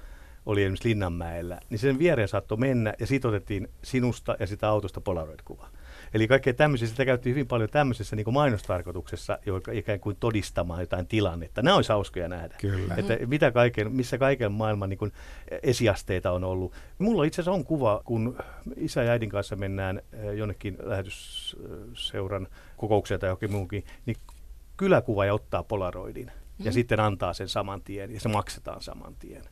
[0.46, 5.00] oli esimerkiksi Linnanmäellä, niin sen viereen saattoi mennä ja siitä otettiin sinusta ja sitä autosta
[5.00, 5.68] Polaroid-kuva.
[6.14, 10.80] Eli kaikkea tämmöisiä, sitä käytti hyvin paljon tämmöisessä niin kuin mainostarkoituksessa, joka ikään kuin todistamaan
[10.80, 11.62] jotain tilannetta.
[11.62, 12.54] Nämä olisi hauskoja nähdä.
[12.60, 12.94] Kyllä.
[12.96, 15.12] Että mitä kaiken, missä kaiken maailman niin kuin
[15.62, 16.72] esiasteita on ollut.
[16.98, 18.38] Mulla itse asiassa on kuva, kun
[18.76, 24.16] isä ja äidin kanssa mennään eh, jonnekin lähetysseuran kokoukseen tai johonkin muukin, niin
[24.76, 26.72] kyläkuva ja ottaa polaroidin ja mm.
[26.72, 29.42] sitten antaa sen saman tien ja se maksetaan saman tien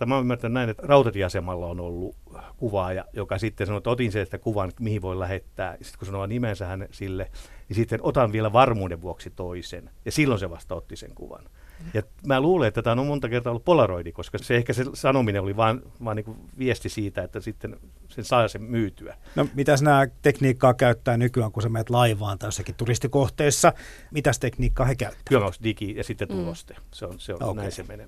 [0.00, 2.16] että mä ymmärtänyt näin, että rautatieasemalla on ollut
[2.56, 5.76] kuvaaja, joka sitten sanoi, että otin sen kuvan, mihin voi lähettää.
[5.82, 7.30] Sitten kun sanoo nimensä hän sille,
[7.68, 9.90] niin sitten otan vielä varmuuden vuoksi toisen.
[10.04, 11.44] Ja silloin se vasta otti sen kuvan.
[11.94, 15.42] Ja mä luulen, että tämä on monta kertaa ollut polaroidi, koska se ehkä se sanominen
[15.42, 17.76] oli vain vaan niin viesti siitä, että sitten
[18.08, 19.16] sen saa sen myytyä.
[19.36, 23.72] No mitäs nämä tekniikkaa käyttää nykyään, kun sä menet laivaan tai jossakin turistikohteessa?
[24.10, 25.22] Mitäs tekniikkaa he käyttää?
[25.28, 26.34] Kyllä digi ja sitten mm.
[26.36, 26.74] tuloste.
[26.74, 26.80] Mm.
[26.94, 27.54] Se on, se on okay.
[27.54, 28.06] näin se menee.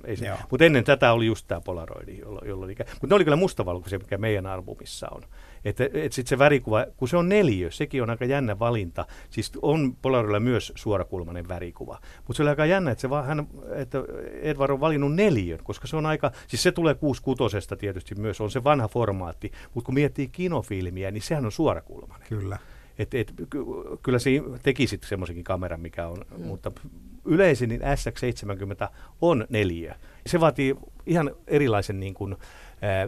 [0.51, 3.99] Mutta ennen tätä oli just tämä polaroidi, jolla, jolla oli, mutta ne oli kyllä mustavalkoisia,
[3.99, 5.23] mikä meidän albumissa on.
[5.65, 9.07] Että et sitten se värikuva, kun se on neljö, sekin on aika jännä valinta.
[9.31, 11.99] Siis on Polaroidilla myös suorakulmainen värikuva.
[12.17, 13.99] Mutta se oli aika jännä, että, se vaan, hän, että
[14.43, 18.51] Edward on valinnut neljön, koska se on aika, siis se tulee 66 tietysti myös, on
[18.51, 19.53] se vanha formaatti.
[19.75, 22.29] Mutta kun miettii kinofilmiä, niin sehän on suorakulmainen.
[22.29, 22.59] Kyllä.
[22.99, 23.33] Et, et,
[24.03, 24.31] kyllä se
[24.63, 26.47] teki sitten semmoisenkin kameran, mikä on, mm.
[26.47, 26.73] mutta
[27.25, 28.89] yleisin niin SX70
[29.21, 29.97] on neljä.
[30.27, 32.37] Se vaatii ihan erilaisen niin kuin,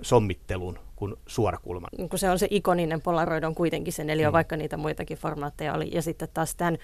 [0.02, 1.90] sommittelun kuin suorakulman.
[2.10, 4.32] Kun se on se ikoninen Polaroid on kuitenkin se neljä, mm.
[4.32, 5.90] vaikka niitä muitakin formaatteja oli.
[5.92, 6.78] Ja sitten taas tämän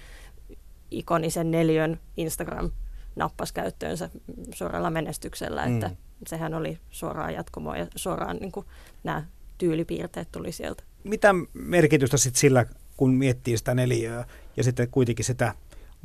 [0.90, 2.70] ikonisen neljön Instagram
[3.16, 4.10] nappasi käyttöönsä
[4.54, 5.74] suoralla menestyksellä, mm.
[5.74, 5.90] että
[6.26, 8.66] sehän oli suoraan jatkumoa ja suoraan niin kuin
[9.04, 9.24] nämä
[9.58, 10.82] tyylipiirteet tuli sieltä.
[11.04, 14.24] Mitä merkitystä sitten sillä, kun miettii sitä neliöä
[14.56, 15.54] ja sitten kuitenkin sitä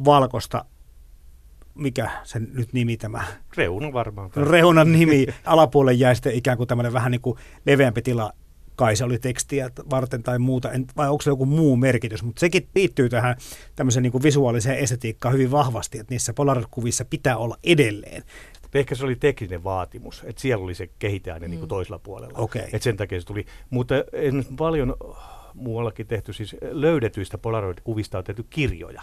[0.06, 0.66] valkoista
[1.76, 3.24] mikä sen nyt nimi tämä?
[3.58, 4.30] Reuna varmaan.
[4.36, 5.26] Reunan nimi.
[5.46, 8.34] Alapuolelle jäi sitten ikään kuin tämmöinen vähän niin kuin leveämpi tila,
[8.76, 12.40] kai se oli tekstiä varten tai muuta, en, vai onko se joku muu merkitys, mutta
[12.40, 13.36] sekin liittyy tähän
[13.76, 18.24] tämmöiseen niin kuin visuaaliseen estetiikkaan hyvin vahvasti, että niissä Polaroid-kuvissa pitää olla edelleen.
[18.74, 21.52] Ehkä se oli tekninen vaatimus, että siellä oli se kehiteäinen mm.
[21.52, 22.40] niin kuin toisella puolella.
[22.40, 22.62] Okay.
[22.62, 23.46] Että sen takia se tuli.
[23.70, 24.96] Mutta esimerkiksi paljon
[25.54, 29.02] muuallakin tehty, siis löydetyistä Polaroid-kuvista on tehty kirjoja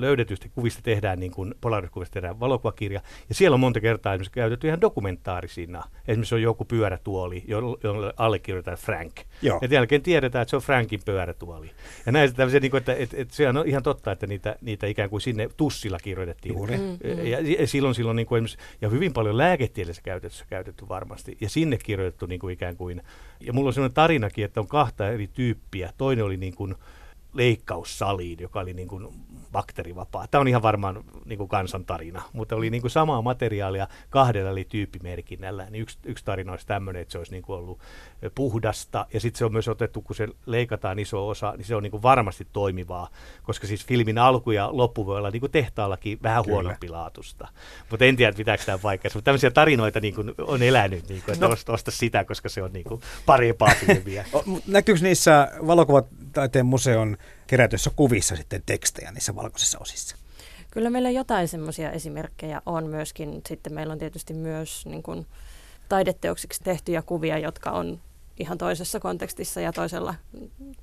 [0.00, 3.00] löydetyistä kuvista tehdään niin kuin Polaroid-kuvista tehdään valokuvakirja.
[3.28, 5.84] Ja siellä on monta kertaa esimerkiksi käytetty ihan dokumentaarisina.
[6.08, 7.44] Esimerkiksi on joku pyörätuoli,
[7.82, 9.12] jolle allekirjoitetaan Frank.
[9.42, 9.58] Joo.
[9.62, 11.70] Ja jälkeen tiedetään, että se on Frankin pyörätuoli.
[12.06, 14.86] Ja näin tämmöisiä, niin kuin, että, että, että, se on ihan totta, että niitä, niitä
[14.86, 16.54] ikään kuin sinne tussilla kirjoitettiin.
[16.54, 16.76] Juuri.
[16.76, 17.26] Mm, mm.
[17.26, 18.46] Ja, ja, silloin, silloin niin kuin
[18.80, 21.36] ja hyvin paljon lääketieteessä käytetty, käytetty varmasti.
[21.40, 23.02] Ja sinne kirjoitettu niin kuin ikään kuin,
[23.40, 25.92] ja mulla on sellainen tarinakin, että on kahta eri tyyppiä.
[25.98, 26.74] Toinen oli niin kuin,
[27.32, 29.08] leikkaussaliin, joka oli niin kuin
[29.52, 30.26] bakteerivapaa.
[30.26, 34.64] Tämä on ihan varmaan niin kuin kansantarina, mutta oli niin kuin samaa materiaalia kahdella eli
[34.64, 35.70] tyyppimerkinnällä.
[35.70, 37.78] Niin yksi, yksi tarina olisi tämmöinen, että se olisi niin kuin ollut
[38.34, 41.82] puhdasta, ja sitten se on myös otettu, kun se leikataan iso osa, niin se on
[41.82, 43.08] niin kuin varmasti toimivaa,
[43.42, 46.54] koska siis filmin alku ja loppu voi olla niin kuin tehtaallakin vähän Kyllä.
[46.54, 47.48] huonompi laatusta.
[47.90, 51.32] Mutta en tiedä, pitääkö tämä paikkansa, mutta tämmöisiä tarinoita niin kuin on elänyt, niin kuin,
[51.32, 51.52] että no.
[51.52, 54.24] osta, osta sitä, koska se on niin kuin parempaa filmiä.
[54.66, 57.16] Näkyykö niissä valokuvataiteen museon
[57.52, 60.16] kerätyissä kuvissa sitten tekstejä niissä valkoisissa osissa?
[60.70, 63.42] Kyllä meillä jotain semmoisia esimerkkejä on myöskin.
[63.48, 65.26] Sitten meillä on tietysti myös niin kuin,
[65.88, 68.00] taideteoksiksi tehtyjä kuvia, jotka on
[68.38, 70.14] ihan toisessa kontekstissa ja toisella,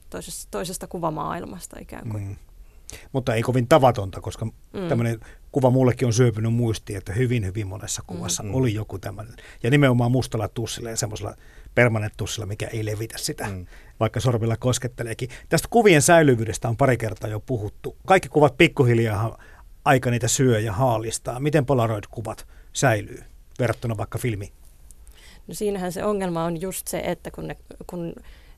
[0.09, 2.23] toisesta, toisesta kuvamaailmasta ikään kuin.
[2.23, 2.35] Mm.
[3.11, 4.87] Mutta ei kovin tavatonta, koska mm.
[4.89, 5.19] tämmöinen
[5.51, 8.55] kuva mullekin on syöpynyt muistiin, että hyvin, hyvin monessa kuvassa mm.
[8.55, 9.35] oli joku tämmöinen.
[9.63, 11.35] Ja nimenomaan mustalla tussilla ja semmoisella
[11.75, 13.65] permanenttussilla, mikä ei levitä sitä, mm.
[13.99, 15.29] vaikka sormilla kosketteleekin.
[15.49, 17.97] Tästä kuvien säilyvyydestä on pari kertaa jo puhuttu.
[18.05, 19.37] Kaikki kuvat pikkuhiljaa
[19.85, 21.39] aika niitä syö ja haalistaa.
[21.39, 23.23] Miten Polaroid-kuvat säilyy
[23.59, 24.51] verrattuna vaikka filmi?
[25.47, 28.13] No siinähän se ongelma on just se, että kun ne, kun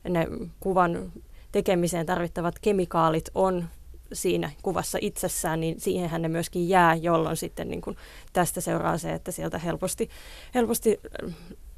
[0.08, 0.26] ne
[0.60, 1.12] kuvan
[1.52, 3.68] tekemiseen tarvittavat kemikaalit on
[4.12, 7.96] siinä kuvassa itsessään, niin siihenhän ne myöskin jää, jolloin sitten niin kuin
[8.32, 10.10] tästä seuraa se, että sieltä helposti,
[10.54, 11.00] helposti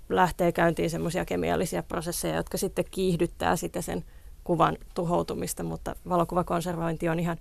[0.09, 4.05] lähtee käyntiin semmoisia kemiallisia prosesseja, jotka sitten kiihdyttää sitä sen
[4.45, 7.37] kuvan tuhoutumista, mutta valokuvakonservointi on ihan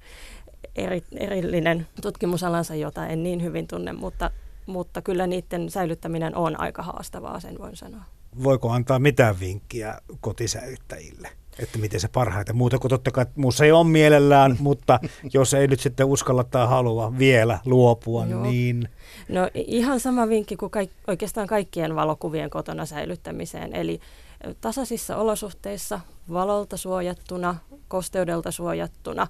[0.76, 4.32] eri, erillinen tutkimusalansa, jota en niin hyvin tunne, mutta,
[4.66, 8.04] mutta kyllä niiden säilyttäminen on aika haastavaa, sen voin sanoa.
[8.44, 11.30] Voiko antaa mitään vinkkiä kotisäilyttäjille?
[11.60, 12.56] Että miten se parhaiten.
[12.56, 15.00] Muuta kuin totta kai muussa ei ole mielellään, mutta
[15.34, 18.44] jos ei nyt sitten uskalla tai halua vielä luopua, Joo.
[18.44, 18.90] niin...
[19.30, 23.76] No ihan sama vinkki kuin kaik- oikeastaan kaikkien valokuvien kotona säilyttämiseen.
[23.76, 24.00] Eli
[24.62, 26.00] tasaisissa olosuhteissa,
[26.34, 27.56] valolta suojattuna,
[27.88, 29.28] kosteudelta suojattuna,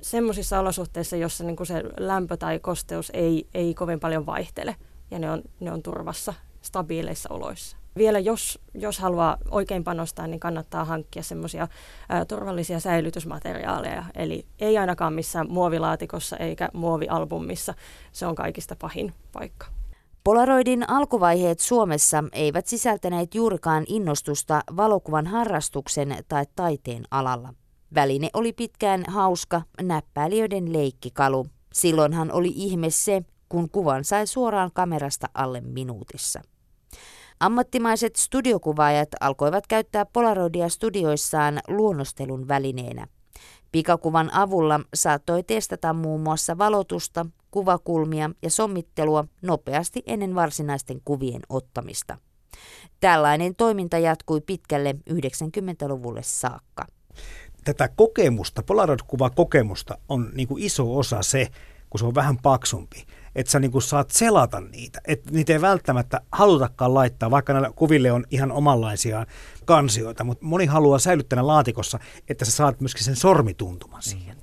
[0.00, 4.76] semmoisissa olosuhteissa, jossa niin kuin se lämpö tai kosteus ei, ei kovin paljon vaihtele
[5.10, 10.40] ja ne on, ne on turvassa stabiileissa oloissa vielä jos, jos haluaa oikein panostaa, niin
[10.40, 11.68] kannattaa hankkia semmoisia
[12.28, 14.04] turvallisia säilytysmateriaaleja.
[14.14, 17.74] Eli ei ainakaan missään muovilaatikossa eikä muovialbumissa.
[18.12, 19.66] Se on kaikista pahin paikka.
[20.24, 27.54] Polaroidin alkuvaiheet Suomessa eivät sisältäneet juurikaan innostusta valokuvan harrastuksen tai taiteen alalla.
[27.94, 31.46] Väline oli pitkään hauska, näppäilijöiden leikkikalu.
[31.72, 36.42] Silloinhan oli ihme se, kun kuvan sai suoraan kamerasta alle minuutissa.
[37.40, 43.06] Ammattimaiset studiokuvaajat alkoivat käyttää Polaroidia studioissaan luonnostelun välineenä.
[43.72, 52.18] Pikakuvan avulla saattoi testata muun muassa valotusta, kuvakulmia ja sommittelua nopeasti ennen varsinaisten kuvien ottamista.
[53.00, 56.86] Tällainen toiminta jatkui pitkälle 90-luvulle saakka.
[57.64, 61.48] Tätä kokemusta, Polaroid-kuvakokemusta on niin kuin iso osa se,
[61.94, 65.00] kun se on vähän paksumpi että sä niinku saat selata niitä.
[65.08, 69.26] Että niitä ei välttämättä halutakaan laittaa, vaikka näillä kuville on ihan omanlaisia
[69.64, 74.36] kansioita, mutta moni haluaa säilyttää laatikossa, että sä saat myöskin sen sormituntuman siihen.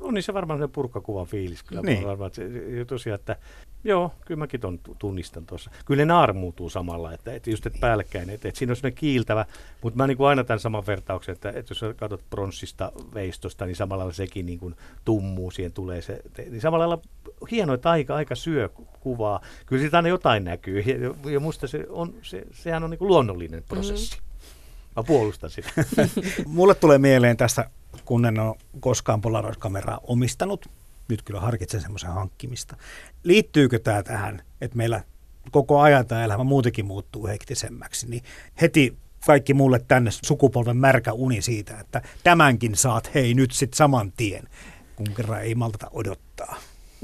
[0.00, 1.82] No niin se varmaan se purkkakuvan fiilis kyllä.
[1.82, 2.06] Niin.
[2.06, 2.42] Varmaan, se,
[2.86, 3.36] tosiaan, että
[3.84, 5.70] joo, kyllä mäkin ton tunnistan tuossa.
[5.84, 9.46] Kyllä ne naarmuutuu samalla, että, että just että päällekkäin, että, että siinä on sellainen kiiltävä,
[9.82, 13.76] mutta mä niin kuin aina tämän saman vertauksen, että, että jos katsot pronssista veistosta, niin
[13.76, 17.04] samalla lailla sekin niin kuin tummuu, siihen tulee se, niin samalla lailla
[17.50, 18.68] hienoa, että aika, aika syö
[19.00, 19.40] kuvaa.
[19.66, 23.08] Kyllä siitä aina jotain näkyy ja, ja musta se on, se, sehän on niin kuin
[23.08, 24.16] luonnollinen prosessi.
[24.16, 24.28] Mm-hmm.
[24.96, 25.70] Mä puolustan sitä.
[26.46, 27.70] Mulle tulee mieleen tästä
[28.04, 30.66] kun en ole koskaan Polaroid-kameraa omistanut.
[31.08, 32.76] Nyt kyllä harkitsen semmoisen hankkimista.
[33.24, 35.02] Liittyykö tämä tähän, että meillä
[35.50, 38.22] koko ajan tämä elämä muutenkin muuttuu hektisemmäksi, niin
[38.60, 44.12] heti kaikki mulle tänne sukupolven märkä uni siitä, että tämänkin saat hei nyt sitten saman
[44.16, 44.48] tien,
[44.96, 46.56] kun kerran ei maltata odottaa.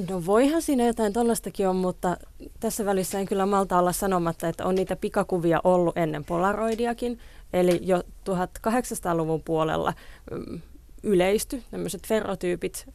[0.08, 2.16] No voihan siinä jotain tollaistakin on, mutta
[2.60, 7.18] tässä välissä en kyllä malta olla sanomatta, että on niitä pikakuvia ollut ennen Polaroidiakin.
[7.52, 9.92] Eli jo 1800-luvun puolella
[10.30, 10.60] mm,
[11.02, 12.86] yleisty, tämmöiset ferrotyypit,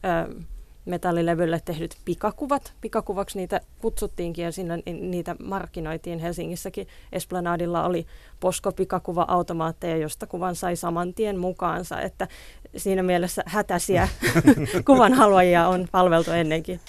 [0.90, 2.72] metallilevylle tehdyt pikakuvat.
[2.80, 6.86] Pikakuvaksi niitä kutsuttiinkin ja sinne niitä markkinoitiin Helsingissäkin.
[7.12, 8.06] Esplanadilla oli
[8.40, 12.28] Posko-pikakuva-automaatteja, josta kuvan sai saman tien mukaansa, että
[12.76, 14.08] siinä mielessä hätäisiä
[14.86, 16.80] kuvan haluajia on palveltu ennenkin.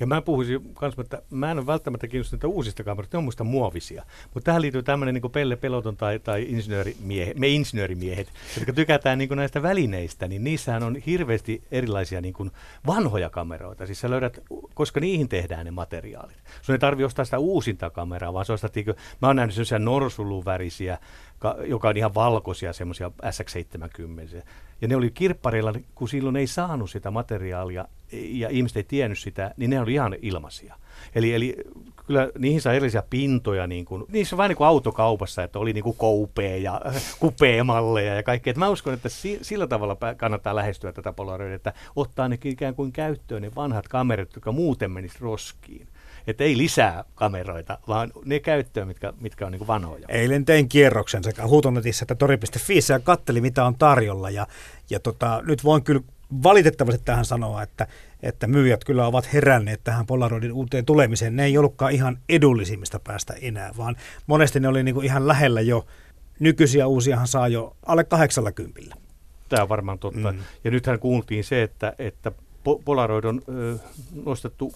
[0.00, 3.44] Ja mä puhuisin myös, että mä en ole välttämättä kiinnostunut niitä kameroista, ne on muista
[3.44, 4.04] muovisia.
[4.34, 9.36] Mutta tähän liittyy tämmöinen niin Pelle Peloton tai, tai insinöörimiehet, me insinöörimiehet, jotka tykätään niin
[9.36, 12.34] näistä välineistä, niin niissähän on hirveästi erilaisia niin
[12.86, 13.86] vanhoja kameroita.
[13.86, 14.42] Siis sä löydät,
[14.74, 16.36] koska niihin tehdään ne materiaalit.
[16.62, 19.54] Sun ei tarvi ostaa sitä uusinta kameraa, vaan se ostat, niin kuin, mä oon nähnyt
[19.54, 20.98] sellaisia norsuluvärisiä,
[21.66, 24.42] joka on ihan valkoisia, semmoisia SX70.
[24.80, 29.54] Ja ne oli kirpparilla, kun silloin ei saanut sitä materiaalia ja ihmiset ei tiennyt sitä,
[29.56, 30.74] niin ne oli ihan ilmaisia.
[31.14, 31.56] Eli, eli
[32.06, 35.72] kyllä niihin saa erillisiä pintoja, niin kuin, niissä on vähän niin kuin autokaupassa, että oli
[35.72, 36.80] niin kuin koupea ja
[37.20, 38.54] kupeemalleja ja kaikkea.
[38.56, 39.08] Mä uskon, että
[39.42, 44.34] sillä tavalla kannattaa lähestyä tätä Polaroidia, että ottaa ne ikään kuin käyttöön ne vanhat kamerat,
[44.34, 45.88] jotka muuten menisivät roskiin
[46.30, 50.06] että ei lisää kameroita, vaan ne käyttöön, mitkä, mitkä on niin vanhoja.
[50.08, 54.30] Eilen tein kierroksen sekä huutonetissä että tori.fi ja kattelin, mitä on tarjolla.
[54.30, 54.46] Ja,
[54.90, 56.00] ja tota, nyt voin kyllä
[56.42, 57.86] valitettavasti tähän sanoa, että,
[58.22, 61.36] että myyjät kyllä ovat heränneet tähän Polaroidin uuteen tulemiseen.
[61.36, 65.60] Ne ei ollutkaan ihan edullisimmista päästä enää, vaan monesti ne oli niin kuin ihan lähellä
[65.60, 65.86] jo.
[66.38, 68.96] Nykyisiä uusiahan saa jo alle 80.
[69.48, 70.32] Tämä on varmaan totta.
[70.32, 70.38] Mm.
[70.64, 72.32] Ja nythän kuultiin se, että, että
[72.84, 73.78] Polaroid on ö,
[74.24, 74.72] nostettu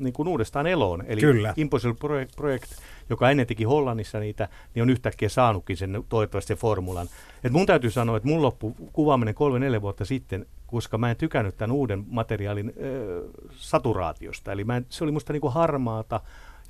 [0.00, 1.04] niin kuin uudestaan eloon.
[1.06, 1.54] Eli Kyllä.
[1.56, 2.70] Impossible Project, Project,
[3.10, 7.08] joka ennen teki Hollannissa niitä, niin on yhtäkkiä saanutkin sen toivottavasti sen formulan.
[7.44, 11.56] Et mun täytyy sanoa, että mun loppu kuvaaminen kolme-neljä vuotta sitten, koska mä en tykännyt
[11.56, 14.52] tämän uuden materiaalin ö, saturaatiosta.
[14.52, 16.20] Eli mä en, se oli musta niin kuin harmaata.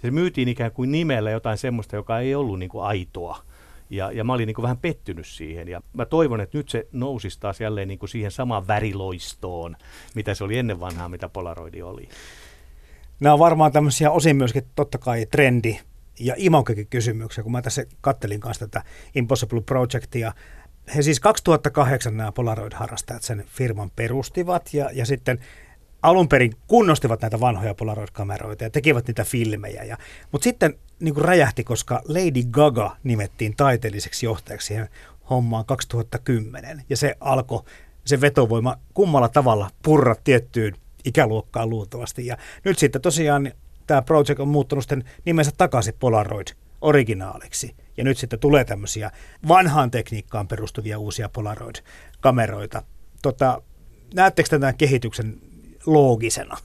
[0.02, 3.38] Se myytiin ikään kuin nimellä jotain semmoista, joka ei ollut niin kuin aitoa.
[3.90, 5.68] Ja, ja mä olin niin kuin vähän pettynyt siihen.
[5.68, 9.76] Ja mä toivon, että nyt se nousisi taas jälleen niin kuin siihen samaan väriloistoon,
[10.14, 12.08] mitä se oli ennen vanhaa, mitä Polaroidi oli.
[13.20, 15.80] Nämä on varmaan tämmöisiä osin myöskin totta kai trendi
[16.20, 20.32] ja imagokin kysymyksiä, kun mä tässä kattelin kanssa tätä Impossible Projectia.
[20.96, 25.38] He siis 2008 nämä Polaroid-harrastajat sen firman perustivat ja, ja sitten
[26.02, 29.84] alun perin kunnostivat näitä vanhoja Polaroid-kameroita ja tekivät niitä filmejä.
[29.84, 29.96] Ja,
[30.32, 34.88] mutta sitten niin kuin räjähti, koska Lady Gaga nimettiin taiteelliseksi johtajaksi siihen
[35.30, 36.82] hommaan 2010.
[36.88, 37.62] Ja se alkoi,
[38.04, 42.26] se vetovoima kummalla tavalla purra tiettyyn ikäluokkaan luultavasti.
[42.26, 43.52] Ja nyt sitten tosiaan
[43.86, 46.48] tämä project on muuttunut sitten nimensä takaisin Polaroid
[46.80, 47.74] originaaliksi.
[47.96, 49.10] Ja nyt sitten tulee tämmöisiä
[49.48, 52.82] vanhaan tekniikkaan perustuvia uusia Polaroid-kameroita.
[53.22, 53.62] Tota,
[54.14, 55.38] näettekö tämän kehityksen
[55.86, 56.56] loogisena?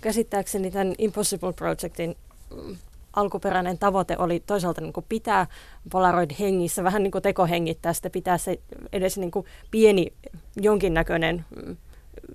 [0.00, 2.16] Käsittääkseni tämän Impossible Projectin
[2.50, 2.76] mm,
[3.12, 5.46] alkuperäinen tavoite oli toisaalta niin kuin pitää
[5.90, 8.60] Polaroid hengissä, vähän niin kuin tekohengittää sitä, pitää se
[8.92, 10.12] edes niin kuin pieni
[10.56, 11.76] jonkinnäköinen mm,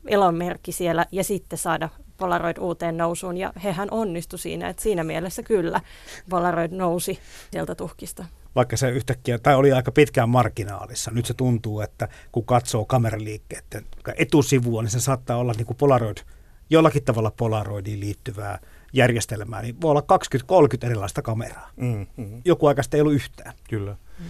[0.07, 3.37] elonmerkki siellä ja sitten saada Polaroid uuteen nousuun.
[3.37, 5.81] Ja hehän onnistu siinä, että siinä mielessä kyllä
[6.29, 7.19] Polaroid nousi
[7.51, 8.25] sieltä tuhkista.
[8.55, 11.11] Vaikka se yhtäkkiä, tai oli aika pitkään marginaalissa.
[11.11, 13.85] Nyt se tuntuu, että kun katsoo kameraliikkeiden
[14.17, 16.17] etusivua, niin se saattaa olla niin kuin Polaroid,
[16.69, 18.59] jollakin tavalla Polaroidiin liittyvää
[18.93, 20.03] järjestelmää, niin voi olla
[20.83, 21.69] 20-30 erilaista kameraa.
[21.75, 22.41] Mm, mm.
[22.45, 23.53] Joku aika sitten ei ollut yhtään.
[23.69, 23.95] Kyllä.
[24.19, 24.25] Mm.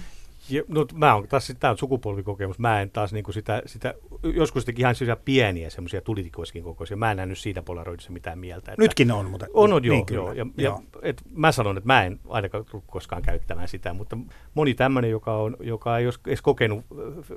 [0.50, 2.60] Ja, no, mä on taas, tämä on sukupolvikokemus.
[2.60, 6.98] Mä en taas niin sitä, sitä, joskus teki ihan sellaisia pieniä semmoisia tulitikoiskin kokoisia.
[6.98, 8.72] Mä en nähnyt siitä Polaroidissa mitään mieltä.
[8.72, 9.46] Että, Nytkin on, mutta...
[9.54, 9.96] On, on, joo.
[9.96, 10.34] Niin joo.
[10.34, 10.82] Ja, joo.
[10.94, 14.18] Ja, et, mä sanon, että mä en ainakaan koskaan käyttämään sitä, mutta
[14.54, 16.86] moni tämmöinen, joka, on, joka ei ole edes kokenut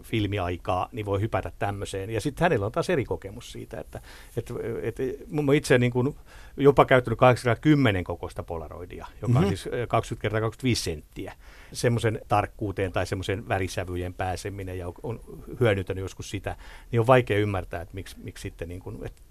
[0.03, 2.11] filmiaikaa, niin voi hypätä tämmöiseen.
[2.11, 4.01] Ja sitten hänellä on taas eri kokemus siitä, että,
[4.37, 6.15] että, että mä itse niin kuin,
[6.57, 9.45] jopa käyttänyt 810 kokoista Polaroidia, joka mm-hmm.
[9.45, 11.33] on siis 20 kertaa 25 senttiä
[11.73, 15.21] semmoisen tarkkuuteen tai semmoisen värisävyjen pääseminen ja on
[15.61, 16.57] hyödyntänyt joskus sitä,
[16.91, 19.23] niin on vaikea ymmärtää, että miksi, miksi sitten niin kuin, että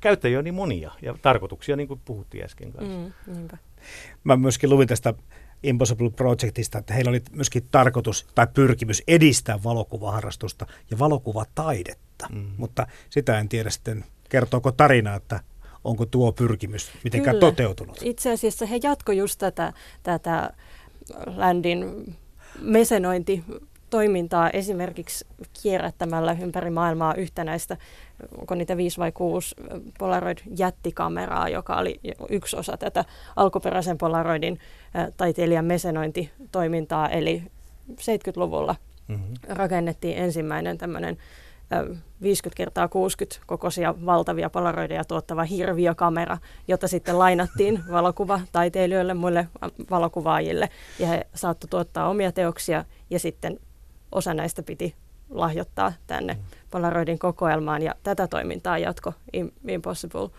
[0.00, 2.98] käyttäjiä on niin monia ja tarkoituksia, niin kuin puhuttiin äsken kanssa.
[2.98, 3.58] Mm, niinpä.
[4.24, 5.14] Mä myöskin luvin tästä
[5.62, 12.46] Impossible Projectista, että heillä oli myöskin tarkoitus tai pyrkimys edistää valokuvaharrastusta ja valokuvataidetta, mm.
[12.56, 15.40] mutta sitä en tiedä sitten, kertooko tarina, että
[15.84, 17.50] onko tuo pyrkimys mitenkään Kyllä.
[17.50, 17.98] toteutunut.
[18.02, 20.50] Itse asiassa he jatko just tätä, tätä
[21.36, 22.14] Landin
[22.60, 23.44] mesenointi
[23.90, 25.26] toimintaa esimerkiksi
[25.62, 27.76] kierrättämällä ympäri maailmaa yhtenäistä,
[28.38, 29.56] onko niitä viisi vai kuusi
[29.98, 33.04] Polaroid-jättikameraa, joka oli yksi osa tätä
[33.36, 34.58] alkuperäisen Polaroidin
[35.16, 37.42] taiteilijan mesenointitoimintaa, eli
[37.92, 38.76] 70-luvulla
[39.08, 39.34] mm-hmm.
[39.48, 41.18] rakennettiin ensimmäinen tämmöinen
[42.22, 49.48] 50 kertaa 60 kokoisia valtavia polaroideja tuottava hirviökamera, jota sitten lainattiin valokuvataiteilijoille, muille
[49.90, 50.68] valokuvaajille.
[50.98, 53.60] Ja he saattoi tuottaa omia teoksia ja sitten
[54.12, 54.94] osa näistä piti
[55.30, 56.38] lahjoittaa tänne
[56.70, 57.82] Polaroidin kokoelmaan.
[57.82, 59.12] Ja tätä toimintaa jatko
[59.68, 60.30] Impossible.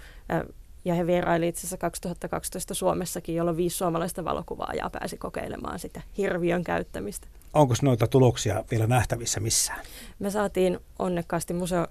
[0.85, 6.63] Ja he vieraili itse asiassa 2012 Suomessakin, jolloin viisi suomalaista valokuvaajaa pääsi kokeilemaan sitä hirviön
[6.63, 7.27] käyttämistä.
[7.53, 9.85] Onko noita tuloksia vielä nähtävissä missään?
[10.19, 11.87] Me saatiin onnekkaasti museo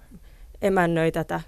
[0.63, 1.41] emännöi tätä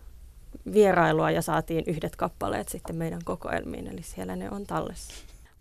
[0.72, 5.14] vierailua ja saatiin yhdet kappaleet sitten meidän kokoelmiin, eli siellä ne on tallessa.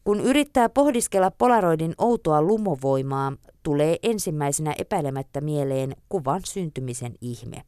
[0.04, 7.62] Kun yrittää pohdiskella Polaroidin outoa lumovoimaa, tulee ensimmäisenä epäilemättä mieleen kuvan syntymisen ihme.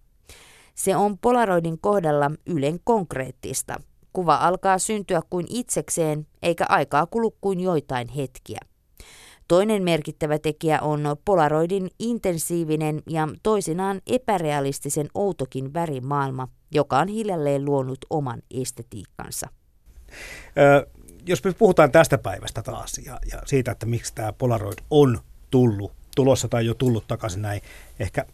[0.76, 3.82] Se on Polaroidin kohdalla ylen konkreettista.
[4.18, 8.60] Kuva alkaa syntyä kuin itsekseen, eikä aikaa kulu kuin joitain hetkiä.
[9.48, 17.98] Toinen merkittävä tekijä on Polaroidin intensiivinen ja toisinaan epärealistisen outokin värimaailma, joka on hiljalleen luonut
[18.10, 19.48] oman estetiikkansa.
[20.58, 20.88] Ö,
[21.28, 25.20] jos me puhutaan tästä päivästä taas ja, ja siitä, että miksi tämä Polaroid on
[25.52, 27.62] tullut, tulossa tai jo tullut takaisin näin
[28.00, 28.26] ehkä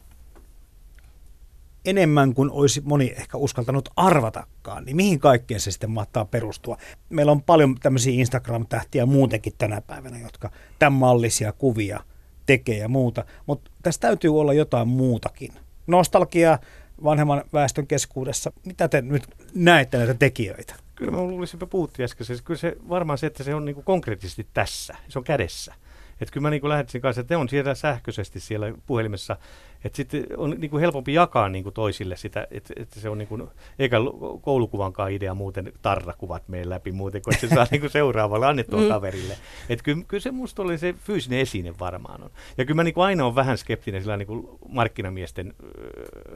[1.86, 6.78] enemmän kuin olisi moni ehkä uskaltanut arvatakaan, niin mihin kaikkeen se sitten mahtaa perustua?
[7.10, 12.00] Meillä on paljon tämmöisiä Instagram-tähtiä muutenkin tänä päivänä, jotka tämän mallisia kuvia
[12.46, 15.54] tekee ja muuta, mutta tässä täytyy olla jotain muutakin.
[15.88, 16.60] Nostalgia
[17.04, 18.52] vanhemman väestön keskuudessa.
[18.66, 19.24] Mitä te nyt
[19.56, 20.76] näette näitä tekijöitä?
[20.96, 22.28] Kyllä mä luulisin, että puhuttiin äsken.
[22.44, 25.74] Kyllä se varmaan se, että se on niin konkreettisesti tässä, se on kädessä.
[26.22, 29.38] Että kyllä mä niin lähetsin kanssa, että ne on siellä sähköisesti siellä puhelimessa,
[29.84, 33.18] että sitten on niin kuin helpompi jakaa niin kuin toisille sitä, että, että se on
[33.18, 33.48] niin kuin,
[33.80, 33.98] eikä
[34.42, 38.88] koulukuvankaan idea muuten tarrakuvat meidän läpi muuten, kun se saa niin kuin seuraavalle annettua mm.
[38.88, 39.38] kaverille.
[39.70, 42.30] Että kyllä, kyllä se musta oli se fyysinen esine varmaan on.
[42.58, 45.54] Ja kyllä mä niin kuin aina on vähän skeptinen sillä niin kuin markkinamiesten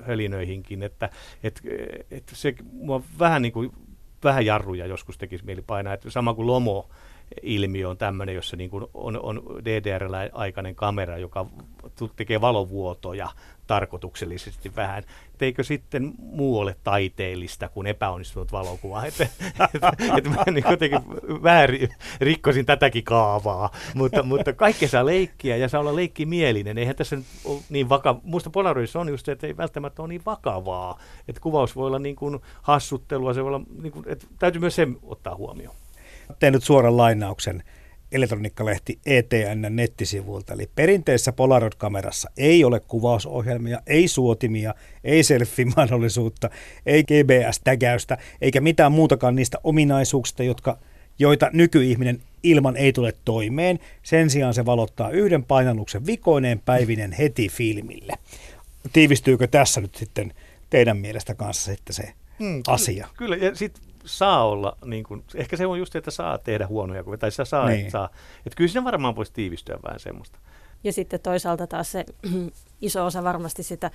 [0.01, 1.09] hölinöihinkin, että,
[1.43, 1.61] että,
[2.11, 3.71] että se mua vähän niin kuin
[4.23, 6.89] vähän jarruja joskus tekisi mieli painaa, että sama kuin Lomo,
[7.41, 11.45] ilmiö on tämmöinen, jossa niin kuin on, on DDR-aikainen kamera, joka
[12.15, 13.30] tekee valovuotoja
[13.67, 15.03] tarkoituksellisesti vähän.
[15.38, 19.05] Teikö sitten muu ole taiteellista kuin epäonnistunut valokuva?
[19.05, 19.23] Että
[19.73, 19.84] et,
[20.17, 20.99] et mä niin jotenkin
[21.43, 21.69] vähän
[22.21, 26.78] rikkosin tätäkin kaavaa, mutta, mutta kaikki saa leikkiä ja saa olla leikkimielinen.
[26.78, 28.21] Eihän tässä nyt ole niin vakavaa.
[28.23, 30.99] Muista Polaroidissa on just se, että ei välttämättä ole niin vakavaa.
[31.28, 34.75] Että kuvaus voi olla niin kuin hassuttelua, se voi olla, niin kuin, että täytyy myös
[34.75, 35.75] sen ottaa huomioon.
[36.39, 37.63] Teen nyt suoran lainauksen
[38.11, 40.53] elektroniikkalehti ETN nettisivuilta.
[40.53, 44.73] Eli perinteisessä Polaroid-kamerassa ei ole kuvausohjelmia, ei suotimia,
[45.03, 46.49] ei selfie-mahdollisuutta,
[46.86, 50.78] ei GPS-tägäystä, eikä mitään muutakaan niistä ominaisuuksista, jotka,
[51.19, 53.80] joita nykyihminen ilman ei tule toimeen.
[54.03, 58.13] Sen sijaan se valottaa yhden painalluksen vikoineen päivinen heti filmille.
[58.93, 60.34] Tiivistyykö tässä nyt sitten
[60.69, 63.07] teidän mielestä kanssa sitten se hmm, asia?
[63.17, 67.03] Kyllä, ja sitten saa olla, niin kuin, ehkä se on just, että saa tehdä huonoja
[67.03, 67.80] kuvia, tai saa, niin.
[67.80, 68.10] että saa.
[68.45, 70.39] Että kyllä siinä varmaan voisi tiivistyä vähän semmoista.
[70.84, 72.05] Ja sitten toisaalta taas se
[72.82, 73.91] iso osa varmasti sitä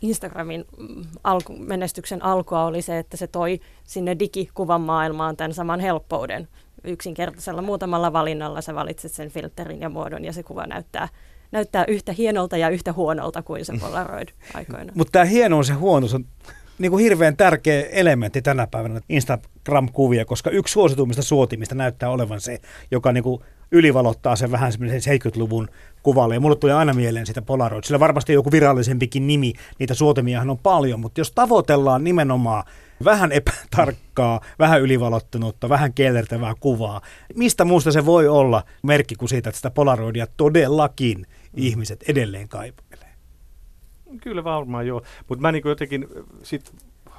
[0.00, 0.64] Instagramin
[1.24, 6.48] alku, menestyksen alkua oli se, että se toi sinne digikuvan maailmaan tämän saman helppouden.
[6.84, 11.08] Yksinkertaisella muutamalla valinnalla sä valitset sen filterin ja muodon ja se kuva näyttää,
[11.52, 14.92] näyttää yhtä hienolta ja yhtä huonolta kuin se Polaroid aikoina.
[14.94, 16.24] Mutta tämä hieno se huonous on
[16.78, 22.58] niin kuin hirveän tärkeä elementti tänä päivänä Instagram-kuvia, koska yksi suosituimmista suotimista näyttää olevan se,
[22.90, 23.42] joka niin kuin
[23.72, 25.68] ylivalottaa sen vähän semmoisen 70-luvun
[26.02, 26.34] kuvalle.
[26.34, 27.84] Ja mulle tulee aina mieleen sitä Polaroid.
[27.84, 32.64] Sillä varmasti joku virallisempikin nimi, niitä suotimiahan on paljon, mutta jos tavoitellaan nimenomaan
[33.04, 37.00] vähän epätarkkaa, vähän ylivalottunutta, vähän kellertävää kuvaa,
[37.34, 43.01] mistä muusta se voi olla merkki kuin siitä, että sitä Polaroidia todellakin ihmiset edelleen kaipaavat?
[44.20, 46.08] Kyllä varmaan joo, mutta mä niin jotenkin
[46.42, 46.74] sit,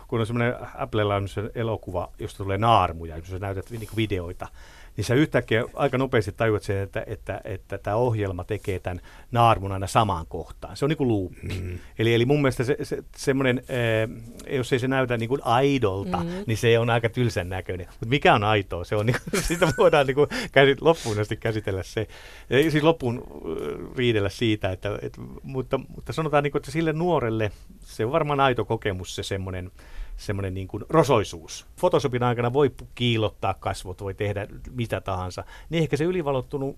[0.07, 4.47] kun on semmoinen Applella on se elokuva, josta tulee naarmuja, jos sä näytät niin videoita,
[4.97, 9.71] niin sä yhtäkkiä aika nopeasti tajuat sen, että, että, että tämä ohjelma tekee tämän naarmun
[9.71, 10.77] aina samaan kohtaan.
[10.77, 11.61] Se on niin kuin luuppi.
[11.61, 11.79] Mm.
[11.99, 16.17] Eli, eli mun mielestä se, se, semmoinen, äh, jos ei se näytä niin kuin aidolta,
[16.17, 16.29] mm.
[16.47, 17.87] niin se on aika tylsän näköinen.
[17.87, 18.83] Mutta mikä on aitoa?
[18.83, 22.07] Se on niin kuin, sitä voidaan niin kuin käsit, loppuun asti käsitellä se.
[22.49, 23.23] Ja siis loppuun
[23.95, 28.39] riidellä siitä, että, että mutta, mutta sanotaan, niin kuin, että sille nuorelle se on varmaan
[28.39, 29.71] aito kokemus se semmoinen,
[30.17, 31.65] semmoinen niin kuin rosoisuus.
[31.79, 35.43] Photoshopin aikana voi kiilottaa kasvot, voi tehdä mitä tahansa.
[35.69, 36.77] Niin ehkä se ylivalottunut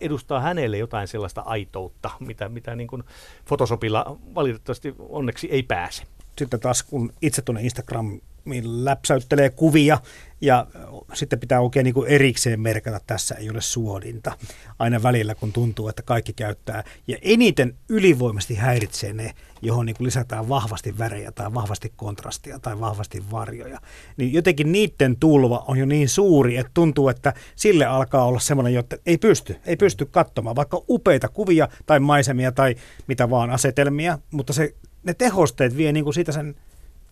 [0.00, 3.04] edustaa hänelle jotain sellaista aitoutta, mitä, mitä niin kuin
[3.44, 6.04] Photoshopilla valitettavasti onneksi ei pääse.
[6.38, 8.20] Sitten taas kun itse tuonne Instagram
[8.64, 9.98] läpsäyttelee kuvia
[10.42, 10.66] ja
[11.14, 14.36] sitten pitää oikein niin kuin erikseen merkata, tässä ei ole suodinta
[14.78, 16.84] aina välillä, kun tuntuu, että kaikki käyttää.
[17.06, 22.80] Ja eniten ylivoimasti häiritsee ne, johon niin kuin lisätään vahvasti värejä tai vahvasti kontrastia tai
[22.80, 23.80] vahvasti varjoja.
[24.16, 28.76] Niin jotenkin niiden tulva on jo niin suuri, että tuntuu, että sille alkaa olla semmoinen,
[28.76, 32.76] että ei pysty, ei pysty katsomaan vaikka upeita kuvia tai maisemia tai
[33.06, 36.54] mitä vaan asetelmia, mutta se, ne tehosteet vie niin kuin siitä sen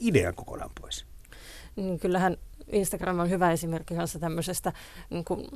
[0.00, 1.09] idean kokonaan pois.
[1.80, 2.36] Niin kyllähän
[2.72, 4.72] Instagram on hyvä esimerkki kanssa tämmöisestä
[5.10, 5.46] niin kuin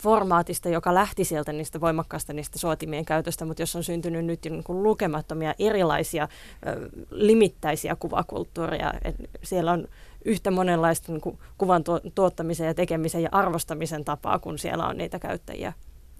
[0.00, 4.64] formaatista, joka lähti sieltä niistä voimakkaasta niistä suotimien käytöstä, mutta jos on syntynyt nyt niin
[4.64, 6.28] kuin lukemattomia erilaisia
[6.66, 9.88] ö, limittäisiä kuvakulttuureja, et siellä on
[10.24, 14.98] yhtä monenlaista niin kuin kuvan tuo, tuottamisen ja tekemisen ja arvostamisen tapaa, kun siellä on
[14.98, 15.72] niitä käyttäjiä.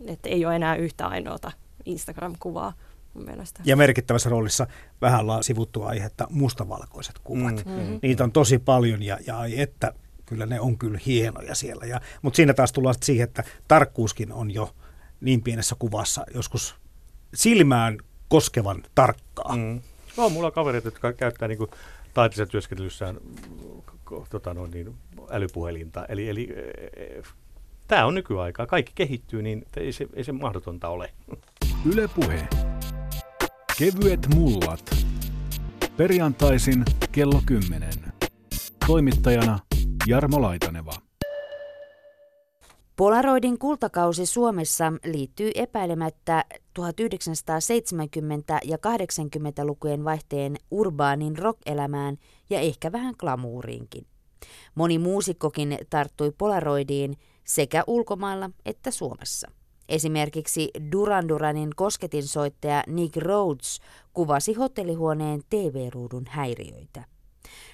[0.06, 1.52] Että ei ole enää yhtä ainoata
[1.84, 2.72] Instagram-kuvaa
[3.14, 3.62] mun mielestä.
[3.64, 4.66] Ja merkittävässä roolissa
[5.00, 7.64] vähän ollaan sivuttu aihetta mustavalkoiset kuvat.
[7.64, 7.72] Mm.
[7.72, 7.98] Mm-hmm.
[8.02, 9.92] Niitä on tosi paljon ja, ja ai että
[10.26, 11.86] kyllä ne on kyllä hienoja siellä.
[11.86, 14.74] Ja, mutta siinä taas tullaan siihen, että tarkkuuskin on jo
[15.20, 16.74] niin pienessä kuvassa joskus
[17.34, 17.98] silmään
[18.28, 19.56] koskevan tarkkaa.
[19.56, 19.80] Mm.
[20.16, 21.58] No, mulla on kaverit, jotka käyttää niin
[22.14, 23.20] taiteellisessa työskentelyssään
[24.30, 24.94] tota noin, niin,
[25.30, 26.06] älypuhelinta.
[26.06, 27.22] Eli, eli e, e,
[27.88, 28.66] tämä on nykyaikaa.
[28.66, 31.11] Kaikki kehittyy, niin ei se, ei se mahdotonta ole.
[31.92, 32.48] Yle Puhe.
[33.78, 34.90] Kevyet mullat.
[35.96, 37.90] Perjantaisin kello 10.
[38.86, 39.58] Toimittajana
[40.06, 40.92] Jarmo Laitaneva.
[42.96, 46.52] Polaroidin kultakausi Suomessa liittyy epäilemättä 1970-
[48.64, 52.16] ja 80-lukujen vaihteen urbaanin rock-elämään
[52.50, 54.06] ja ehkä vähän glamuuriinkin.
[54.74, 59.50] Moni muusikkokin tarttui Polaroidiin sekä ulkomailla että Suomessa.
[59.91, 63.80] Esimerkiksi Duran Duranin kosketinsoittaja Nick Rhodes
[64.12, 67.05] kuvasi hotellihuoneen TV-ruudun häiriöitä.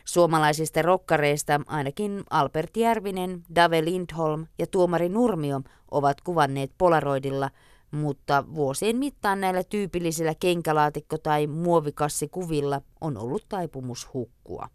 [0.04, 5.60] Suomalaisista rokkareista ainakin Albert Järvinen, Dave Lindholm ja tuomari Nurmio
[5.90, 7.50] ovat kuvanneet Polaroidilla,
[7.90, 14.68] mutta vuosien mittaan näillä tyypillisillä kenkälaatikko- tai muovikassikuvilla on ollut taipumus hukkua.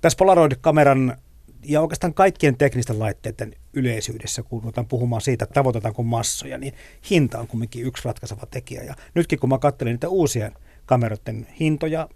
[0.00, 1.16] Tässä Polaroid-kameran
[1.64, 6.74] ja oikeastaan kaikkien teknisten laitteiden yleisyydessä, kun otan puhumaan siitä, että tavoitetaanko massoja, niin
[7.10, 8.82] hinta on kuitenkin yksi ratkaiseva tekijä.
[8.82, 10.50] Ja nytkin kun mä katselin niitä uusia
[10.86, 12.08] kameroiden hintoja,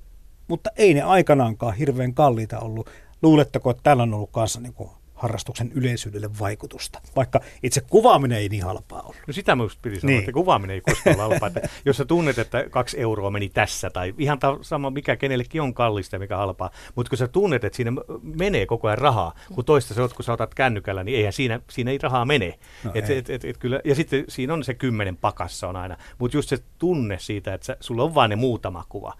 [0.48, 2.90] mutta ei ne aikanaankaan hirveän kalliita ollut.
[3.22, 8.48] Luuletteko, että täällä on ollut kanssa niin kuin harrastuksen yleisyydelle vaikutusta, vaikka itse kuvaaminen ei
[8.48, 9.16] niin halpaa ollut.
[9.26, 10.18] No sitä myös piti sanoa, niin.
[10.18, 11.46] että kuvaaminen ei koskaan ole halpaa.
[11.46, 15.62] Että jos sä tunnet, että kaksi euroa meni tässä, tai ihan ta- sama mikä kenellekin
[15.62, 17.92] on kallista ja mikä halpaa, mutta kun sä tunnet, että siinä
[18.22, 21.90] menee koko ajan rahaa, kun toista se kun sä otat kännykällä, niin eihän siinä, siinä
[21.90, 22.58] ei rahaa mene.
[22.84, 23.18] No et, ei.
[23.18, 26.48] Et, et, et, kyllä, ja sitten siinä on se kymmenen pakassa on aina, mutta just
[26.48, 29.12] se tunne siitä, että sä, sulla on vain ne muutama kuva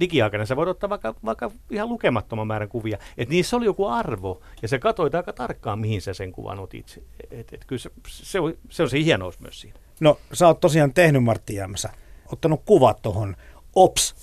[0.00, 2.98] digiaikana sä voit ottaa vaikka, vaikka ihan lukemattoman määrän kuvia.
[3.18, 7.02] Että niissä oli joku arvo, ja se katsoi aika tarkkaan, mihin sä sen kuvan otit.
[7.30, 9.78] Et, et, kyllä se, se, on, se on se hienous myös siinä.
[10.00, 11.90] No, sä oot tosiaan tehnyt, Martti Jämsä,
[12.32, 13.36] ottanut kuvat tuohon
[13.74, 14.14] OPS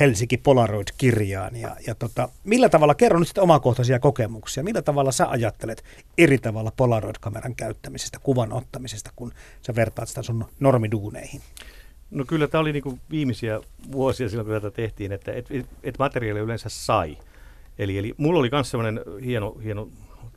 [0.00, 1.56] Helsinki Polaroid-kirjaan.
[1.56, 5.84] Ja, ja tota, millä tavalla, kerro nyt sitten omakohtaisia kokemuksia, millä tavalla sä ajattelet
[6.18, 9.32] eri tavalla Polaroid-kameran käyttämisestä, kuvan ottamisesta, kun
[9.62, 11.40] sä vertaat sitä sun normiduuneihin?
[12.10, 13.60] No kyllä tämä oli niin viimeisiä
[13.92, 17.18] vuosia silloin, kun tätä tehtiin, että et, et, et materiaali yleensä sai.
[17.78, 19.88] Eli, eli mulla oli myös sellainen hieno, hieno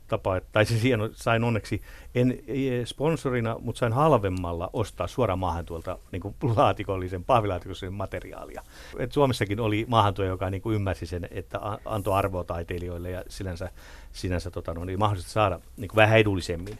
[0.08, 1.82] tapa, että, tai siis hieno, sain onneksi,
[2.14, 2.38] en
[2.84, 8.62] sponsorina, mutta sain halvemmalla ostaa suoraan maahan tuolta niin kuin laatikollisen, pahvilaatikollisen materiaalia.
[8.98, 13.70] Et Suomessakin oli maahantuoja, joka niin kuin ymmärsi sen, että antoi arvoa taiteilijoille ja sinänsä,
[14.12, 16.78] sinänsä tota, no, niin mahdollisesti saada niin kuin vähän edullisemmin.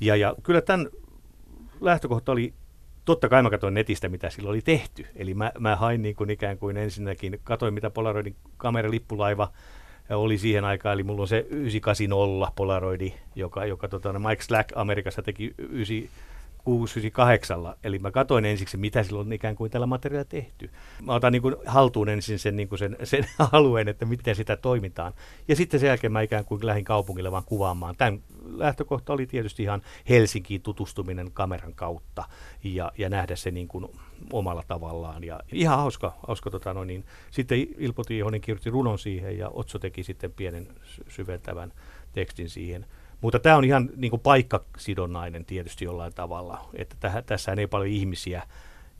[0.00, 0.88] Ja, ja kyllä tämän
[1.80, 2.54] lähtökohta oli
[3.10, 5.06] totta kai mä katsoin netistä, mitä sillä oli tehty.
[5.16, 9.52] Eli mä, mä hain niin kuin ikään kuin ensinnäkin, katsoin mitä Polaroidin kameralippulaiva
[10.10, 15.22] oli siihen aikaan, eli mulla on se 980 Polaroidi, joka, joka tota, Mike Slack Amerikassa
[15.22, 15.96] teki 9,
[16.64, 20.70] 698, eli mä katsoin ensiksi, mitä silloin ikään kuin tällä materiaalilla tehty.
[21.02, 24.56] Mä otan niin kuin haltuun ensin sen, niin kuin sen, sen alueen, että miten sitä
[24.56, 25.12] toimitaan.
[25.48, 27.96] Ja sitten sen jälkeen mä ikään kuin lähdin kaupungille vaan kuvaamaan.
[27.96, 28.20] Tämän
[28.56, 32.24] lähtökohta oli tietysti ihan Helsinkiin tutustuminen kameran kautta
[32.64, 33.86] ja, ja nähdä se niin kuin
[34.32, 35.24] omalla tavallaan.
[35.24, 37.04] Ja ihan hauska, hauska tota no niin.
[37.30, 40.68] Sitten Ilpo Tiihonen kirjoitti runon siihen ja Otso teki sitten pienen
[41.08, 41.72] syventävän
[42.12, 42.86] tekstin siihen.
[43.20, 47.90] Mutta tämä on ihan niin kuin paikkasidonnainen tietysti jollain tavalla, että täh, tässä ei paljon
[47.90, 48.42] ihmisiä.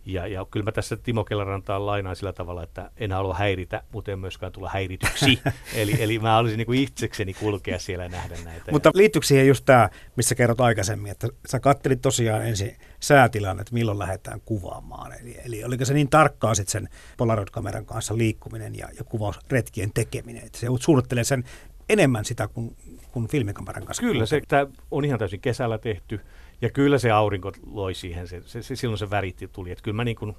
[0.07, 4.13] Ja, ja kyllä mä tässä Timo Kellarantaan lainaan sillä tavalla, että en halua häiritä, mutta
[4.13, 5.41] en myöskään tulla häirityksi.
[5.75, 8.73] eli, eli mä olisin niin kuin itsekseni kulkea siellä ja nähdä näitä.
[8.73, 13.75] Mutta liittyykö siihen just tämä, missä kerrot aikaisemmin, että sä kattelit tosiaan ensin säätilan, että
[13.75, 15.13] milloin lähdetään kuvaamaan.
[15.21, 20.47] Eli, eli oliko se niin tarkkaa sitten sen Polaroid-kameran kanssa liikkuminen ja, ja kuvausretkien tekeminen,
[20.47, 21.45] että se suunnittelee sen
[21.89, 22.77] enemmän sitä kuin
[23.13, 24.03] kuin filmikameran kanssa.
[24.03, 26.21] Kyllä, se tämä on ihan täysin kesällä tehty
[26.63, 29.71] ja kyllä se aurinko loi siihen, se, se, se silloin se väritti tuli.
[29.71, 30.37] Että kyllä mä niin kuin,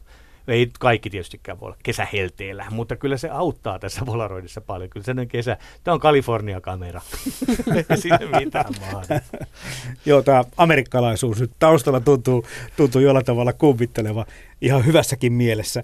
[0.47, 4.89] ei kaikki tietystikään voi olla kesähelteellä, mutta kyllä se auttaa tässä Polaroidissa paljon.
[4.89, 7.01] Kyllä se on kesä, tämä on Kalifornia-kamera,
[7.95, 8.73] siinä mitään.
[10.05, 12.45] Joo, tämä amerikkalaisuus nyt taustalla tuntuu,
[12.77, 14.25] tuntuu jollain tavalla kumpitteleva
[14.61, 15.83] ihan hyvässäkin mielessä.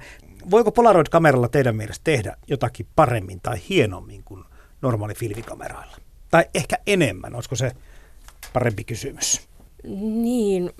[0.52, 4.44] Voiko Polaroid-kameralla teidän mielestä tehdä jotakin paremmin tai hienommin kuin
[4.82, 6.07] normaali filmikameralla?
[6.32, 7.72] Tai ehkä enemmän, olisiko se
[8.54, 9.48] parempi kysymys?
[10.24, 10.72] Niin,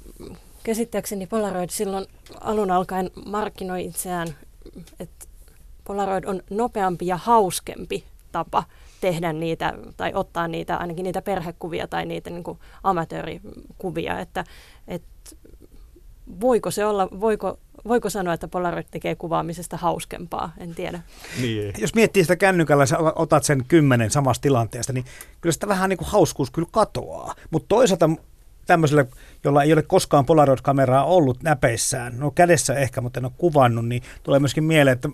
[0.64, 2.06] käsittääkseni Polaroid silloin
[2.42, 4.28] alun alkaen markkinoi itseään,
[5.00, 5.26] että
[5.84, 8.64] Polaroid on nopeampi ja hauskempi tapa
[9.02, 14.44] tehdä niitä tai ottaa niitä, ainakin niitä perhekuvia tai niitä niin kuin amatöörikuvia, että,
[14.88, 15.36] että
[16.42, 20.54] voiko se olla, voiko voiko sanoa, että Polaroid tekee kuvaamisesta hauskempaa?
[20.58, 21.00] En tiedä.
[21.42, 21.74] Niin.
[21.78, 25.06] Jos miettii sitä kännykällä, sä otat sen kymmenen samasta tilanteesta, niin
[25.42, 27.36] kyllä sitä vähän niin kuin hauskuus kyllä katoaa.
[27.52, 28.10] Mutta toisaalta
[28.66, 29.08] tämmöiselle,
[29.44, 34.04] jolla ei ole koskaan Polaroid-kameraa ollut näpeissään, no kädessä ehkä, mutta en ole kuvannut, niin
[34.24, 35.10] tulee myöskin mieleen, että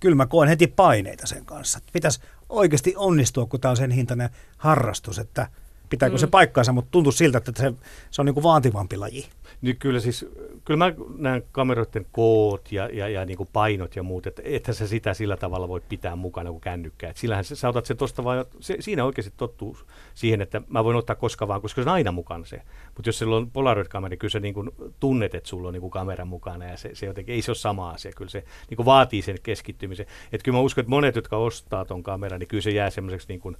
[0.00, 1.78] kyllä mä koen heti paineita sen kanssa.
[1.92, 5.48] Pitäisi oikeasti onnistua, kun tämä on sen hintainen harrastus, että
[5.88, 6.20] pitääkö mm.
[6.20, 7.72] se paikkaansa, mutta tuntuu siltä, että se,
[8.10, 9.26] se on niin kuin vaativampi laji.
[9.62, 10.26] Niin kyllä siis,
[10.64, 14.74] kyllä mä näen kameroiden koot ja, ja, ja niin kuin painot ja muut, että ethän
[14.74, 17.08] sä sitä sillä tavalla voi pitää mukana kuin kännykkä.
[17.08, 19.78] Et sillähän sä, sä otat sen tosta vaan, se, siinä oikeasti tottuu
[20.14, 22.62] siihen, että mä voin ottaa koska vaan, koska se on aina mukana se.
[22.96, 25.80] Mutta jos sulla on Polaroid-kamera, niin kyllä sä niin kuin tunnet, että sulla on niin
[25.80, 28.12] kuin kamera mukana ja se, se jotenkin, ei se ole sama asia.
[28.16, 30.06] Kyllä se niin kuin vaatii sen keskittymisen.
[30.32, 33.28] Että kyllä mä uskon, että monet, jotka ostaa ton kameran, niin kyllä se jää semmoiseksi
[33.28, 33.56] niin kuin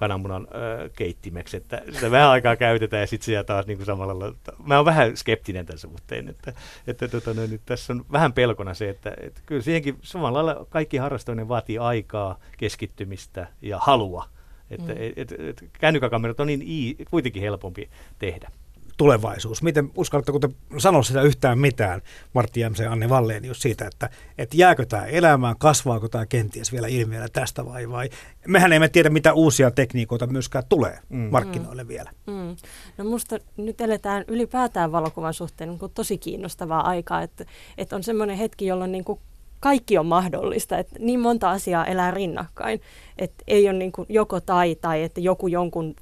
[0.00, 4.18] kananmunan äh, keittimeksi, että sitä vähän aikaa käytetään ja sitten siellä taas niin kuin samalla
[4.18, 4.36] lailla.
[4.66, 6.52] Mä oon vähän skeptinen tämän suhteen, että,
[6.86, 10.66] että tota, no, nyt tässä on vähän pelkona se, että, että kyllä siihenkin samalla lailla
[10.70, 14.28] kaikki harrastaminen vaatii aikaa, keskittymistä ja halua.
[14.70, 14.98] Että mm.
[15.00, 18.50] et, et, et, kännykäkamerat on niin ii, kuitenkin helpompi tehdä
[19.00, 19.62] tulevaisuus.
[19.62, 20.48] Miten uskallatteko te
[20.78, 25.58] sanoa sitä yhtään mitään, Martti Jämse ja Anni Valleenius, siitä, että, että jääkö tämä elämään,
[25.58, 28.10] kasvaako tämä kenties vielä ilmiönä tästä vai, vai
[28.46, 31.18] mehän emme tiedä, mitä uusia tekniikoita myöskään tulee mm.
[31.18, 31.88] markkinoille mm.
[31.88, 32.10] vielä.
[32.26, 32.56] Mm.
[32.98, 37.44] No musta nyt eletään ylipäätään valokuvan suhteen niin kuin tosi kiinnostavaa aikaa, että,
[37.78, 39.20] että on semmoinen hetki, jolloin niin kuin
[39.60, 42.80] kaikki on mahdollista, että niin monta asiaa elää rinnakkain,
[43.18, 45.94] että ei ole niin kuin joko tai tai että joku jonkun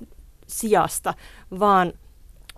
[0.47, 1.15] sijasta,
[1.59, 1.93] vaan–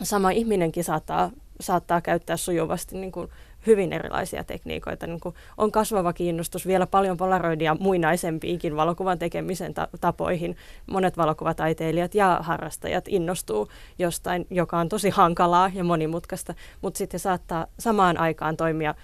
[0.02, 1.30] sama ihminenkin saattaa,
[1.60, 3.28] saattaa käyttää sujuvasti niin kuin
[3.66, 5.06] hyvin erilaisia tekniikoita.
[5.06, 10.56] Niin kuin on kasvava kiinnostus vielä paljon polaroidia muinaisempiinkin valokuvan tekemisen ta- tapoihin.
[10.86, 17.66] Monet valokuvataiteilijat ja harrastajat innostuu jostain, joka on tosi hankalaa ja monimutkaista, mutta sitten saattaa
[17.78, 18.94] samaan aikaan toimia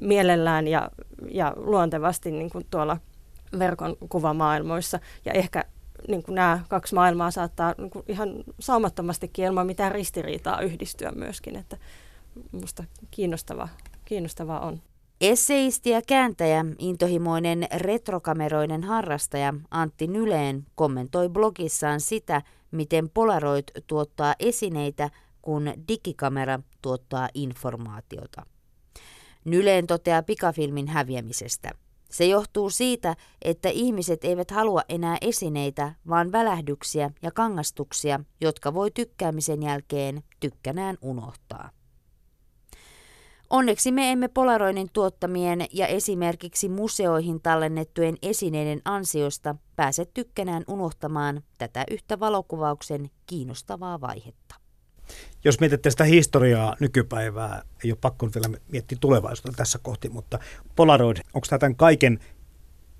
[0.00, 0.90] mielellään ja,
[1.30, 2.96] ja luontevasti niin kuin tuolla
[3.58, 5.64] verkon kuvamaailmoissa ja ehkä
[6.08, 11.56] niin kuin nämä kaksi maailmaa saattaa niin kuin ihan saumattomastikin ilman mitään ristiriitaa yhdistyä myöskin,
[11.56, 11.76] että
[12.52, 13.68] minusta kiinnostava,
[14.04, 14.82] kiinnostavaa on.
[15.20, 25.10] Esseisti ja kääntäjä, intohimoinen retrokameroiden harrastaja Antti Nyleen kommentoi blogissaan sitä, miten Polaroid tuottaa esineitä,
[25.42, 28.46] kun digikamera tuottaa informaatiota.
[29.44, 31.70] Nyleen toteaa pikafilmin häviämisestä–
[32.10, 38.90] se johtuu siitä, että ihmiset eivät halua enää esineitä, vaan välähdyksiä ja kangastuksia, jotka voi
[38.90, 41.70] tykkäämisen jälkeen tykkänään unohtaa.
[43.50, 51.84] Onneksi me emme Polaroidin tuottamien ja esimerkiksi museoihin tallennettujen esineiden ansiosta pääse tykkänään unohtamaan tätä
[51.90, 54.65] yhtä valokuvauksen kiinnostavaa vaihetta
[55.44, 60.38] jos mietitte sitä historiaa nykypäivää, ei ole pakko vielä miettiä tulevaisuutta tässä kohti, mutta
[60.76, 62.20] Polaroid, onko tämä tämän kaiken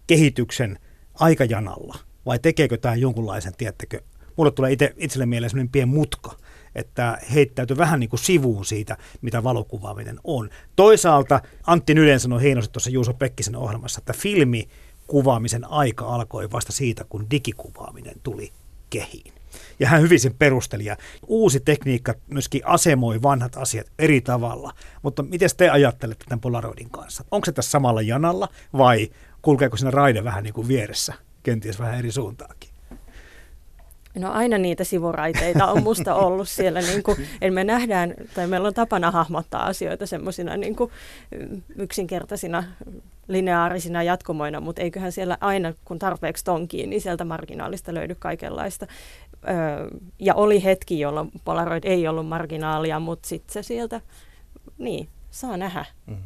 [0.07, 0.79] kehityksen
[1.15, 4.01] aikajanalla vai tekeekö tämä jonkunlaisen, tiettäkö,
[4.37, 6.37] mulle tulee itse, itselle mieleen sellainen pieni mutka,
[6.75, 10.51] että heittäytyy vähän niin kuin sivuun siitä, mitä valokuvaaminen on.
[10.77, 14.69] Toisaalta Antti Nylen sanoi hienosti tuossa Juuso Pekkisen ohjelmassa, että filmi
[15.07, 18.53] kuvaamisen aika alkoi vasta siitä, kun digikuvaaminen tuli
[18.91, 19.36] kehiin.
[19.81, 20.85] Ja hän hyvin sen perusteli.
[20.85, 20.97] Ja
[21.27, 24.73] uusi tekniikka myöskin asemoi vanhat asiat eri tavalla.
[25.03, 27.25] Mutta miten te ajattelette tämän Polaroidin kanssa?
[27.31, 29.11] Onko se tässä samalla janalla vai
[29.43, 32.71] kulkeeko siinä raide vähän niin kuin vieressä, kenties vähän eri suuntaakin?
[34.19, 38.69] No aina niitä sivuraiteita on musta ollut siellä, niin kuin, eli me nähdään, tai meillä
[38.69, 40.77] on tapana hahmottaa asioita semmoisina niin
[41.77, 42.65] yksinkertaisina
[43.29, 48.87] lineaarisina jatkumoina, mutta eiköhän siellä aina, kun tarpeeksi tonkii, niin sieltä marginaalista löydy kaikenlaista.
[50.18, 54.01] Ja oli hetki, jolloin Polaroid ei ollut marginaalia, mutta sitten se sieltä,
[54.78, 55.84] niin, saa nähdä.
[56.07, 56.16] Mm.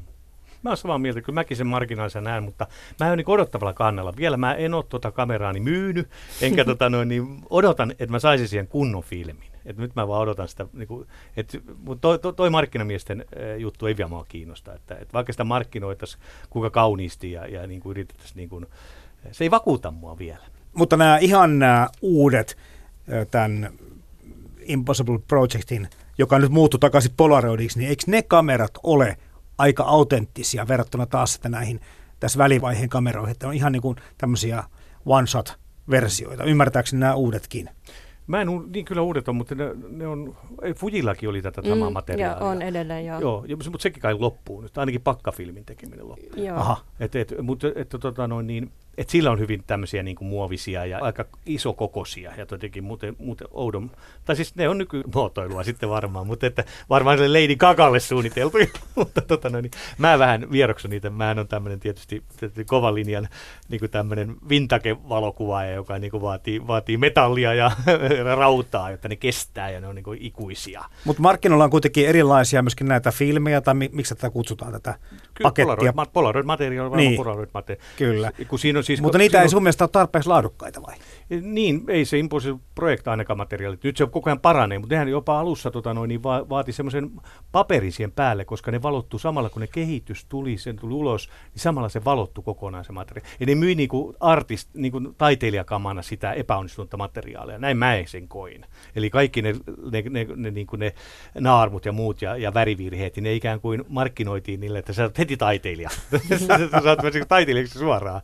[0.63, 2.67] Mä oon samaa mieltä, kyllä mäkin sen marginaalisen näen, mutta
[3.01, 4.13] mä oon niin odottavalla kannalla.
[4.17, 6.09] Vielä mä en ole tuota kameraani myynyt,
[6.43, 9.51] enkä tota noin, niin odotan, että mä saisin siihen kunnon filmin.
[9.67, 11.07] Et nyt mä vaan odotan sitä, niin kuin,
[11.37, 13.25] et, mutta toi, toi, toi markkinamiesten
[13.59, 14.75] juttu ei vielä mua kiinnosta.
[14.75, 18.67] Että, et vaikka sitä markkinoitaisiin kuinka kauniisti ja, ja niin kuin yritettäisiin, niin kuin,
[19.33, 20.45] se ei vakuuta mua vielä.
[20.75, 22.57] Mutta nämä ihan nämä uudet,
[23.31, 23.71] tämän
[24.63, 25.89] Impossible Projectin,
[26.19, 29.17] joka nyt muuttui takaisin Polaroidiksi, niin eikö ne kamerat ole
[29.59, 31.81] aika autenttisia verrattuna taas että näihin
[32.21, 34.65] tässä välivaiheen kameroihin, että on ihan niin kuin tämmöisiä
[35.07, 36.45] one-shot-versioita.
[36.45, 37.71] Ymmärtääkseni nämä uudetkin.
[38.27, 40.37] Mä en niin kyllä uudet on, mutta ne, ne on,
[40.77, 42.39] Fujillakin oli tätä samaa mm, materiaalia.
[42.41, 43.21] Joo, on edelleen, joo.
[43.21, 46.45] Joo, mutta sekin kai loppuu nyt, ainakin pakkafilmin tekeminen loppuu.
[46.45, 46.57] Joo.
[46.59, 46.77] Aha.
[47.01, 50.87] Et, et, mutta et, tota, noin, niin, et sillä on hyvin tämmöisiä niin kuin muovisia
[50.87, 53.91] ja aika isokokoisia ja jotenkin muuten, muuten oudon,
[54.25, 58.59] tai siis ne on nykymuotoilua sitten varmaan, mutta että varmaan se Lady Gagalle suunniteltu,
[58.97, 63.29] mutta tota, no, niin, mä vähän vieroksun niitä, mä on tämmöinen tietysti, tietysti kovan linjan
[63.69, 67.71] niin kuin tämmöinen vintage-valokuvaaja, joka niin kuin vaatii, vaatii metallia ja
[68.37, 70.85] rautaa, jotta ne kestää ja ne on niin kuin ikuisia.
[71.05, 74.99] Mutta markkinoilla on kuitenkin erilaisia myöskin näitä filmejä, tai miksi tätä kutsutaan tätä
[75.35, 75.93] Kyllä, pakettia?
[75.93, 77.17] Polaroid, Polaroid materiaali, niin.
[77.17, 77.89] Polaroid materiaali.
[77.99, 78.33] Kyllä.
[78.49, 79.45] Kun siinä on siis, Mutta niitä silloin...
[79.45, 80.95] ei sun mielestä ole tarpeeksi laadukkaita vai?
[81.43, 83.85] Niin, ei se Impossible Project ainakaan materiaalit.
[83.85, 87.11] Nyt se koko ajan paranee, mutta nehän jopa alussa tota noin, niin va- vaati semmoisen
[87.53, 91.89] paperisien päälle, koska ne valottu samalla, kun ne kehitys tuli, sen tuli ulos, niin samalla
[91.89, 93.31] se valottu kokonaan se materiaali.
[93.41, 97.59] Ja ne myi niinku artist, niinku taiteilijakamana sitä epäonnistunutta materiaalia.
[97.59, 98.67] Näin mä sen koin.
[98.97, 99.55] Eli kaikki ne,
[99.93, 100.93] ne, ne, ne, niinku ne
[101.41, 105.19] naarmut ja muut ja, ja värivirheet, niin ne ikään kuin markkinoitiin niille, että sä oot
[105.19, 105.91] heti taiteilija.
[106.47, 108.21] sä oot taiteilijaksi suoraan.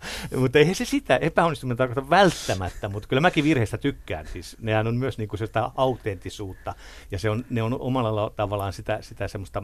[0.46, 4.26] Mutta eihän se sitä epäonnistuminen tarkoita välttämättä, mutta kyllä mäkin virheistä tykkään.
[4.26, 6.74] Siis nehän on myös niinku sitä autenttisuutta
[7.10, 9.62] ja se on, ne on omalla tavallaan sitä, sitä semmoista,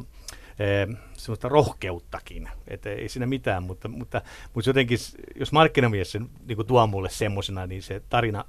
[0.59, 2.49] eh, semmoista rohkeuttakin.
[2.69, 4.23] Et ei siinä mitään, mutta, mutta,
[4.55, 4.99] mutta jotenkin,
[5.37, 8.45] jos markkinamies sen niin tuo mulle semmoisena, niin se tarina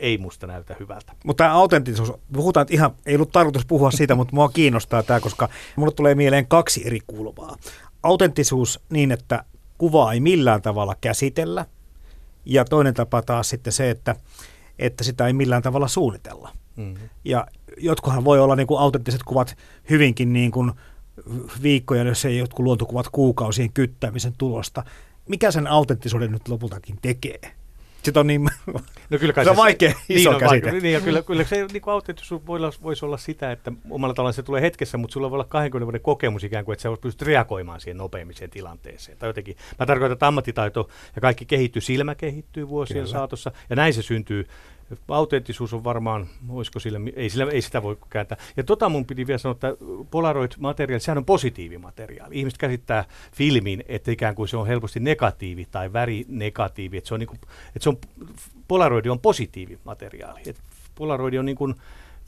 [0.00, 1.12] ei musta näytä hyvältä.
[1.24, 5.20] Mutta tämä autenttisuus, puhutaan, että ihan ei ollut tarkoitus puhua siitä, mutta mua kiinnostaa tämä,
[5.20, 7.56] koska mulle tulee mieleen kaksi eri kulmaa.
[8.02, 9.44] Autenttisuus niin, että
[9.82, 11.66] kuvaa ei millään tavalla käsitellä,
[12.44, 14.16] ja toinen tapa taas sitten se, että,
[14.78, 16.50] että sitä ei millään tavalla suunnitella.
[16.76, 17.08] Mm-hmm.
[17.24, 17.46] Ja
[17.78, 19.56] jotkuhan voi olla niin kuin autenttiset kuvat
[19.90, 20.72] hyvinkin niin kuin
[21.62, 24.84] viikkoja, jos ei jotkut luontokuvat kuukausien kyttämisen tulosta.
[25.28, 27.40] Mikä sen autenttisuuden nyt lopultakin tekee?
[28.02, 28.48] Sitten on niin
[29.10, 30.66] no kyllä kai se on vaikea, niin iso niin käsite.
[30.66, 34.14] Vaikea, niin, ja kyllä, kyllä se niin autenttisuus voi olla, voisi olla sitä, että omalla
[34.14, 36.88] tavallaan se tulee hetkessä, mutta sulla voi olla 20 vuoden kokemus ikään kuin, että sä
[37.00, 39.18] pystyt reagoimaan siihen nopeammin tilanteeseen.
[39.18, 43.12] Tai jotenkin, mä tarkoitan, että ammattitaito ja kaikki kehittyy, silmä kehittyy vuosien kyllä.
[43.12, 44.46] saatossa, ja näin se syntyy
[45.08, 48.38] autenttisuus on varmaan, olisiko sillä, ei, sillä, ei sitä voi kääntää.
[48.56, 49.76] Ja tota mun piti vielä sanoa, että
[50.10, 52.38] Polaroid-materiaali, sehän on positiivimateriaali.
[52.38, 57.20] Ihmiset käsittää filmin, että ikään kuin se on helposti negatiivi tai värinegatiivi, että se on,
[57.20, 57.96] niin kuin, että se on
[58.68, 60.40] Polaroid on positiivimateriaali.
[60.46, 60.62] Että
[60.94, 61.74] Polaroid on niin kuin,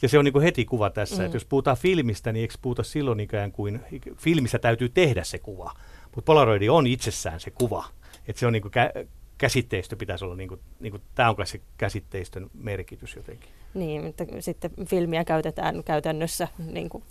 [0.03, 1.25] ja se on niin kuin heti kuva tässä, mm.
[1.25, 3.81] että jos puhutaan filmistä, niin eikö puhuta silloin ikään kuin,
[4.17, 5.73] filmissä täytyy tehdä se kuva,
[6.05, 7.85] mutta Polaroid on itsessään se kuva.
[8.29, 9.07] Että se on niin kuin kä-
[9.39, 13.51] käsitteistö pitäisi olla, niin kuin, niin kuin, tämä on se käsitteistön merkitys jotenkin.
[13.75, 17.05] Niin, että sitten filmiä käytetään käytännössä niin kuin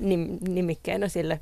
[0.00, 1.40] nim, nimikkeenä sille,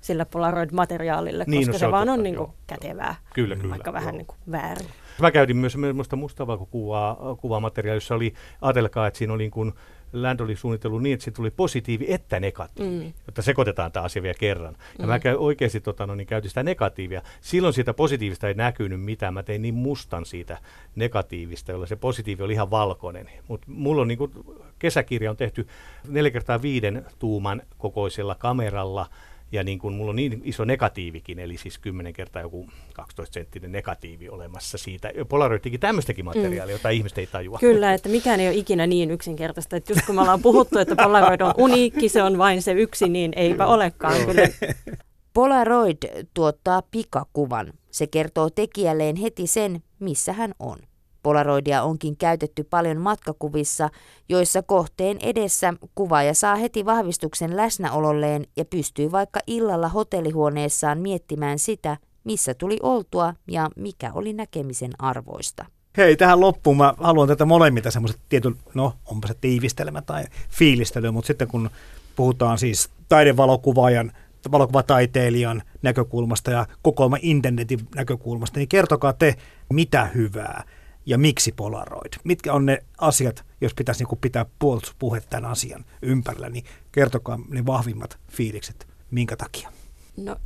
[0.00, 3.90] sille Polaroid-materiaalille, niin, koska no, se, se vaan on niin kuin, kätevää, kyllä, kyllä, vaikka
[3.90, 3.94] joo.
[3.94, 4.86] vähän niin kuin väärin.
[5.20, 9.72] Mä käytin myös minusta mustavalkokuvaa kuvamateriaalia, jossa oli, ajatelkaa, että siinä oli niin kuin
[10.14, 13.12] Land oli suunnitellut niin, että siitä tuli positiivi että negatiivi, mm.
[13.26, 14.76] jotta sekoitetaan tämä asia vielä kerran.
[14.98, 15.08] Ja mm.
[15.08, 17.22] mä oikeasti tota, no, niin käytin sitä negatiivia.
[17.40, 19.34] Silloin siitä positiivista ei näkynyt mitään.
[19.34, 20.58] Mä tein niin mustan siitä
[20.96, 23.30] negatiivista, jolla se positiivi oli ihan valkoinen.
[23.48, 24.32] Mutta mulla on niin kuin,
[24.78, 25.66] kesäkirja on tehty
[26.08, 29.06] 4 kertaa viiden tuuman kokoisella kameralla–
[29.54, 33.72] ja niin kuin mulla on niin iso negatiivikin, eli siis 10 kertaa joku 12 senttinen
[33.72, 35.12] negatiivi olemassa siitä.
[35.28, 36.70] Polaroidikin tämmöistäkin materiaalia, mm.
[36.70, 37.58] jota ihmiset ei tajua.
[37.58, 39.76] Kyllä, että mikään ei ole ikinä niin yksinkertaista.
[39.76, 43.08] Että just kun me ollaan puhuttu, että Polaroid on uniikki, se on vain se yksi,
[43.08, 44.26] niin eipä olekaan.
[44.26, 44.48] Kyllä.
[45.34, 47.72] Polaroid tuottaa pikakuvan.
[47.90, 50.78] Se kertoo tekijälleen heti sen, missä hän on.
[51.24, 53.90] Polaroidia onkin käytetty paljon matkakuvissa,
[54.28, 61.96] joissa kohteen edessä kuvaaja saa heti vahvistuksen läsnäololleen ja pystyy vaikka illalla hotellihuoneessaan miettimään sitä,
[62.24, 65.64] missä tuli oltua ja mikä oli näkemisen arvoista.
[65.96, 71.10] Hei, tähän loppuun mä haluan tätä molemmita semmoiset tietyn, no onpa se tiivistelmä tai fiilistely,
[71.10, 71.70] mutta sitten kun
[72.16, 74.12] puhutaan siis taidevalokuvaajan
[74.52, 79.34] valokuvataiteilijan näkökulmasta ja kokoelma internetin näkökulmasta, niin kertokaa te,
[79.72, 80.64] mitä hyvää
[81.06, 82.12] ja miksi Polaroid?
[82.24, 87.66] Mitkä on ne asiat, jos pitäisi niin pitää puolustuspuhe tämän asian ympärillä, niin kertokaa ne
[87.66, 89.72] vahvimmat fiilikset, minkä takia?
[90.16, 90.36] No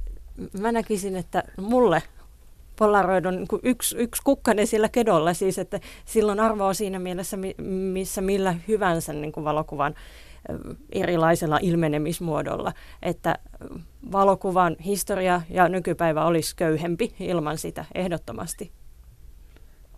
[0.61, 2.03] mä näkisin, että mulle
[2.79, 7.39] Polaroid on niin yksi, yksi kukkanen sillä kedolla, siis että silloin arvoa siinä mielessä,
[7.93, 9.95] missä millä hyvänsä niin kuin valokuvan
[10.93, 13.39] erilaisella ilmenemismuodolla, että
[14.13, 18.73] valokuvan historia ja nykypäivä olisi köyhempi ilman sitä ehdottomasti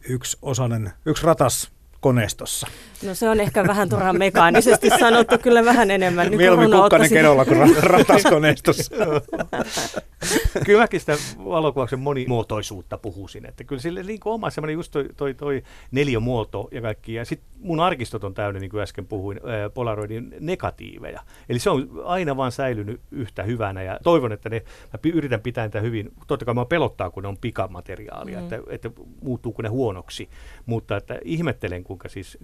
[0.09, 2.66] yksi osainen, yksi ratas koneistossa.
[3.07, 6.36] No se on ehkä vähän turhan mekaanisesti sanottu, kyllä vähän enemmän.
[6.36, 8.94] Mieluummin kukkanen kedolla kuin rataskoneistossa.
[10.66, 13.46] kyllä mäkin sitä valokuvauksen monimuotoisuutta puhuisin.
[13.46, 17.14] Että kyllä sille niin kuin oma semmoinen just toi, toi, toi neliömuoto ja kaikki.
[17.14, 19.40] Ja sitten mun arkistot on täynnä, niin kuin äsken puhuin,
[19.74, 21.20] Polaroidin negatiiveja.
[21.48, 25.66] Eli se on aina vaan säilynyt yhtä hyvänä ja toivon, että ne, mä yritän pitää
[25.66, 26.12] niitä hyvin.
[26.26, 28.44] Totta kai mä pelottaa, kun ne on pikamateriaalia, mm.
[28.44, 28.90] että, että
[29.22, 30.28] muuttuuko ne huonoksi.
[30.66, 32.38] Mutta että ihmettelen, kuinka siis,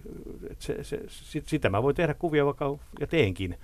[0.59, 1.01] se, se,
[1.47, 3.57] sitä mä voin tehdä kuvia vaikka ja teenkin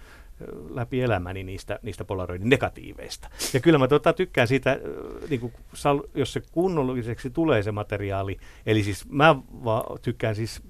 [0.70, 3.28] läpi elämäni niistä, niistä Polaroidin negatiiveista.
[3.54, 4.80] Ja kyllä mä tota, tykkään siitä,
[5.30, 5.52] niin kuin,
[6.14, 10.62] jos se kunnolliseksi tulee se materiaali, eli siis mä va, tykkään siis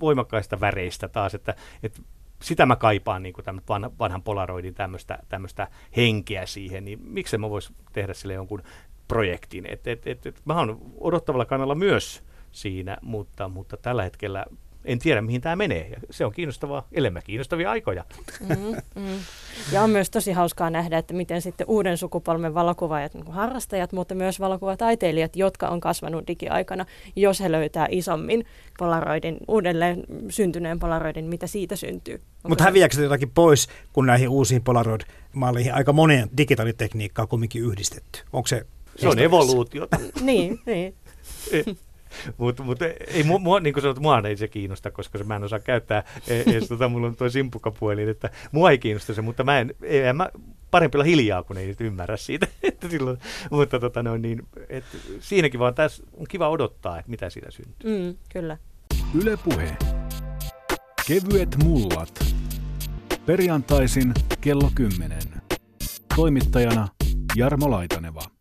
[0.00, 2.02] voimakkaista väreistä taas, että, että
[2.42, 4.74] sitä mä kaipaan niin kuin vanhan, vanhan Polaroidin
[5.28, 8.62] tämmöistä, henkeä siihen, niin miksi mä vois tehdä sille jonkun
[9.08, 9.66] projektin.
[9.68, 12.22] Et, et, et, et, mä oon odottavalla kannalla myös
[12.52, 14.44] siinä, mutta, mutta tällä hetkellä
[14.84, 15.88] en tiedä, mihin tämä menee.
[15.88, 18.04] Ja se on kiinnostavaa, elämä kiinnostavia aikoja.
[18.40, 18.56] Mm,
[18.94, 19.18] mm.
[19.72, 24.14] Ja on myös tosi hauskaa nähdä, että miten sitten uuden sukupolven valokuvaajat, niin harrastajat, mutta
[24.14, 26.86] myös valokuvataiteilijat, jotka on kasvanut digiaikana,
[27.16, 28.44] jos he löytää isommin
[28.78, 32.20] Polaroidin, uudelleen syntyneen Polaroidin, mitä siitä syntyy.
[32.48, 38.20] Mutta häviääkö se jotakin pois, kun näihin uusiin Polaroid-malleihin aika moneen digitaalitekniikkaa on kumminkin yhdistetty?
[38.32, 39.88] Onko se Se on evoluutio.
[40.20, 40.94] niin, niin.
[42.36, 45.44] Mutta mut, ei, mua, niin kuin sanot, mua ei se kiinnosta, koska se, mä en
[45.44, 49.58] osaa käyttää edes, tota, mulla on tuo simpukkapuhelin, että mua ei kiinnosta se, mutta mä
[49.58, 50.28] en, en mä,
[50.70, 52.46] parempi olla hiljaa, kun ei ymmärrä siitä.
[52.62, 53.18] että silloin,
[53.50, 54.84] mutta tota, no, niin, et,
[55.20, 57.98] siinäkin vaan tässä on kiva odottaa, että mitä siitä syntyy.
[57.98, 58.58] Mm, kyllä.
[59.22, 59.76] Yle Puhe.
[61.08, 62.24] Kevyet mullat.
[63.26, 65.18] Perjantaisin kello 10.
[66.16, 66.88] Toimittajana
[67.36, 68.39] Jarmo Laitaneva.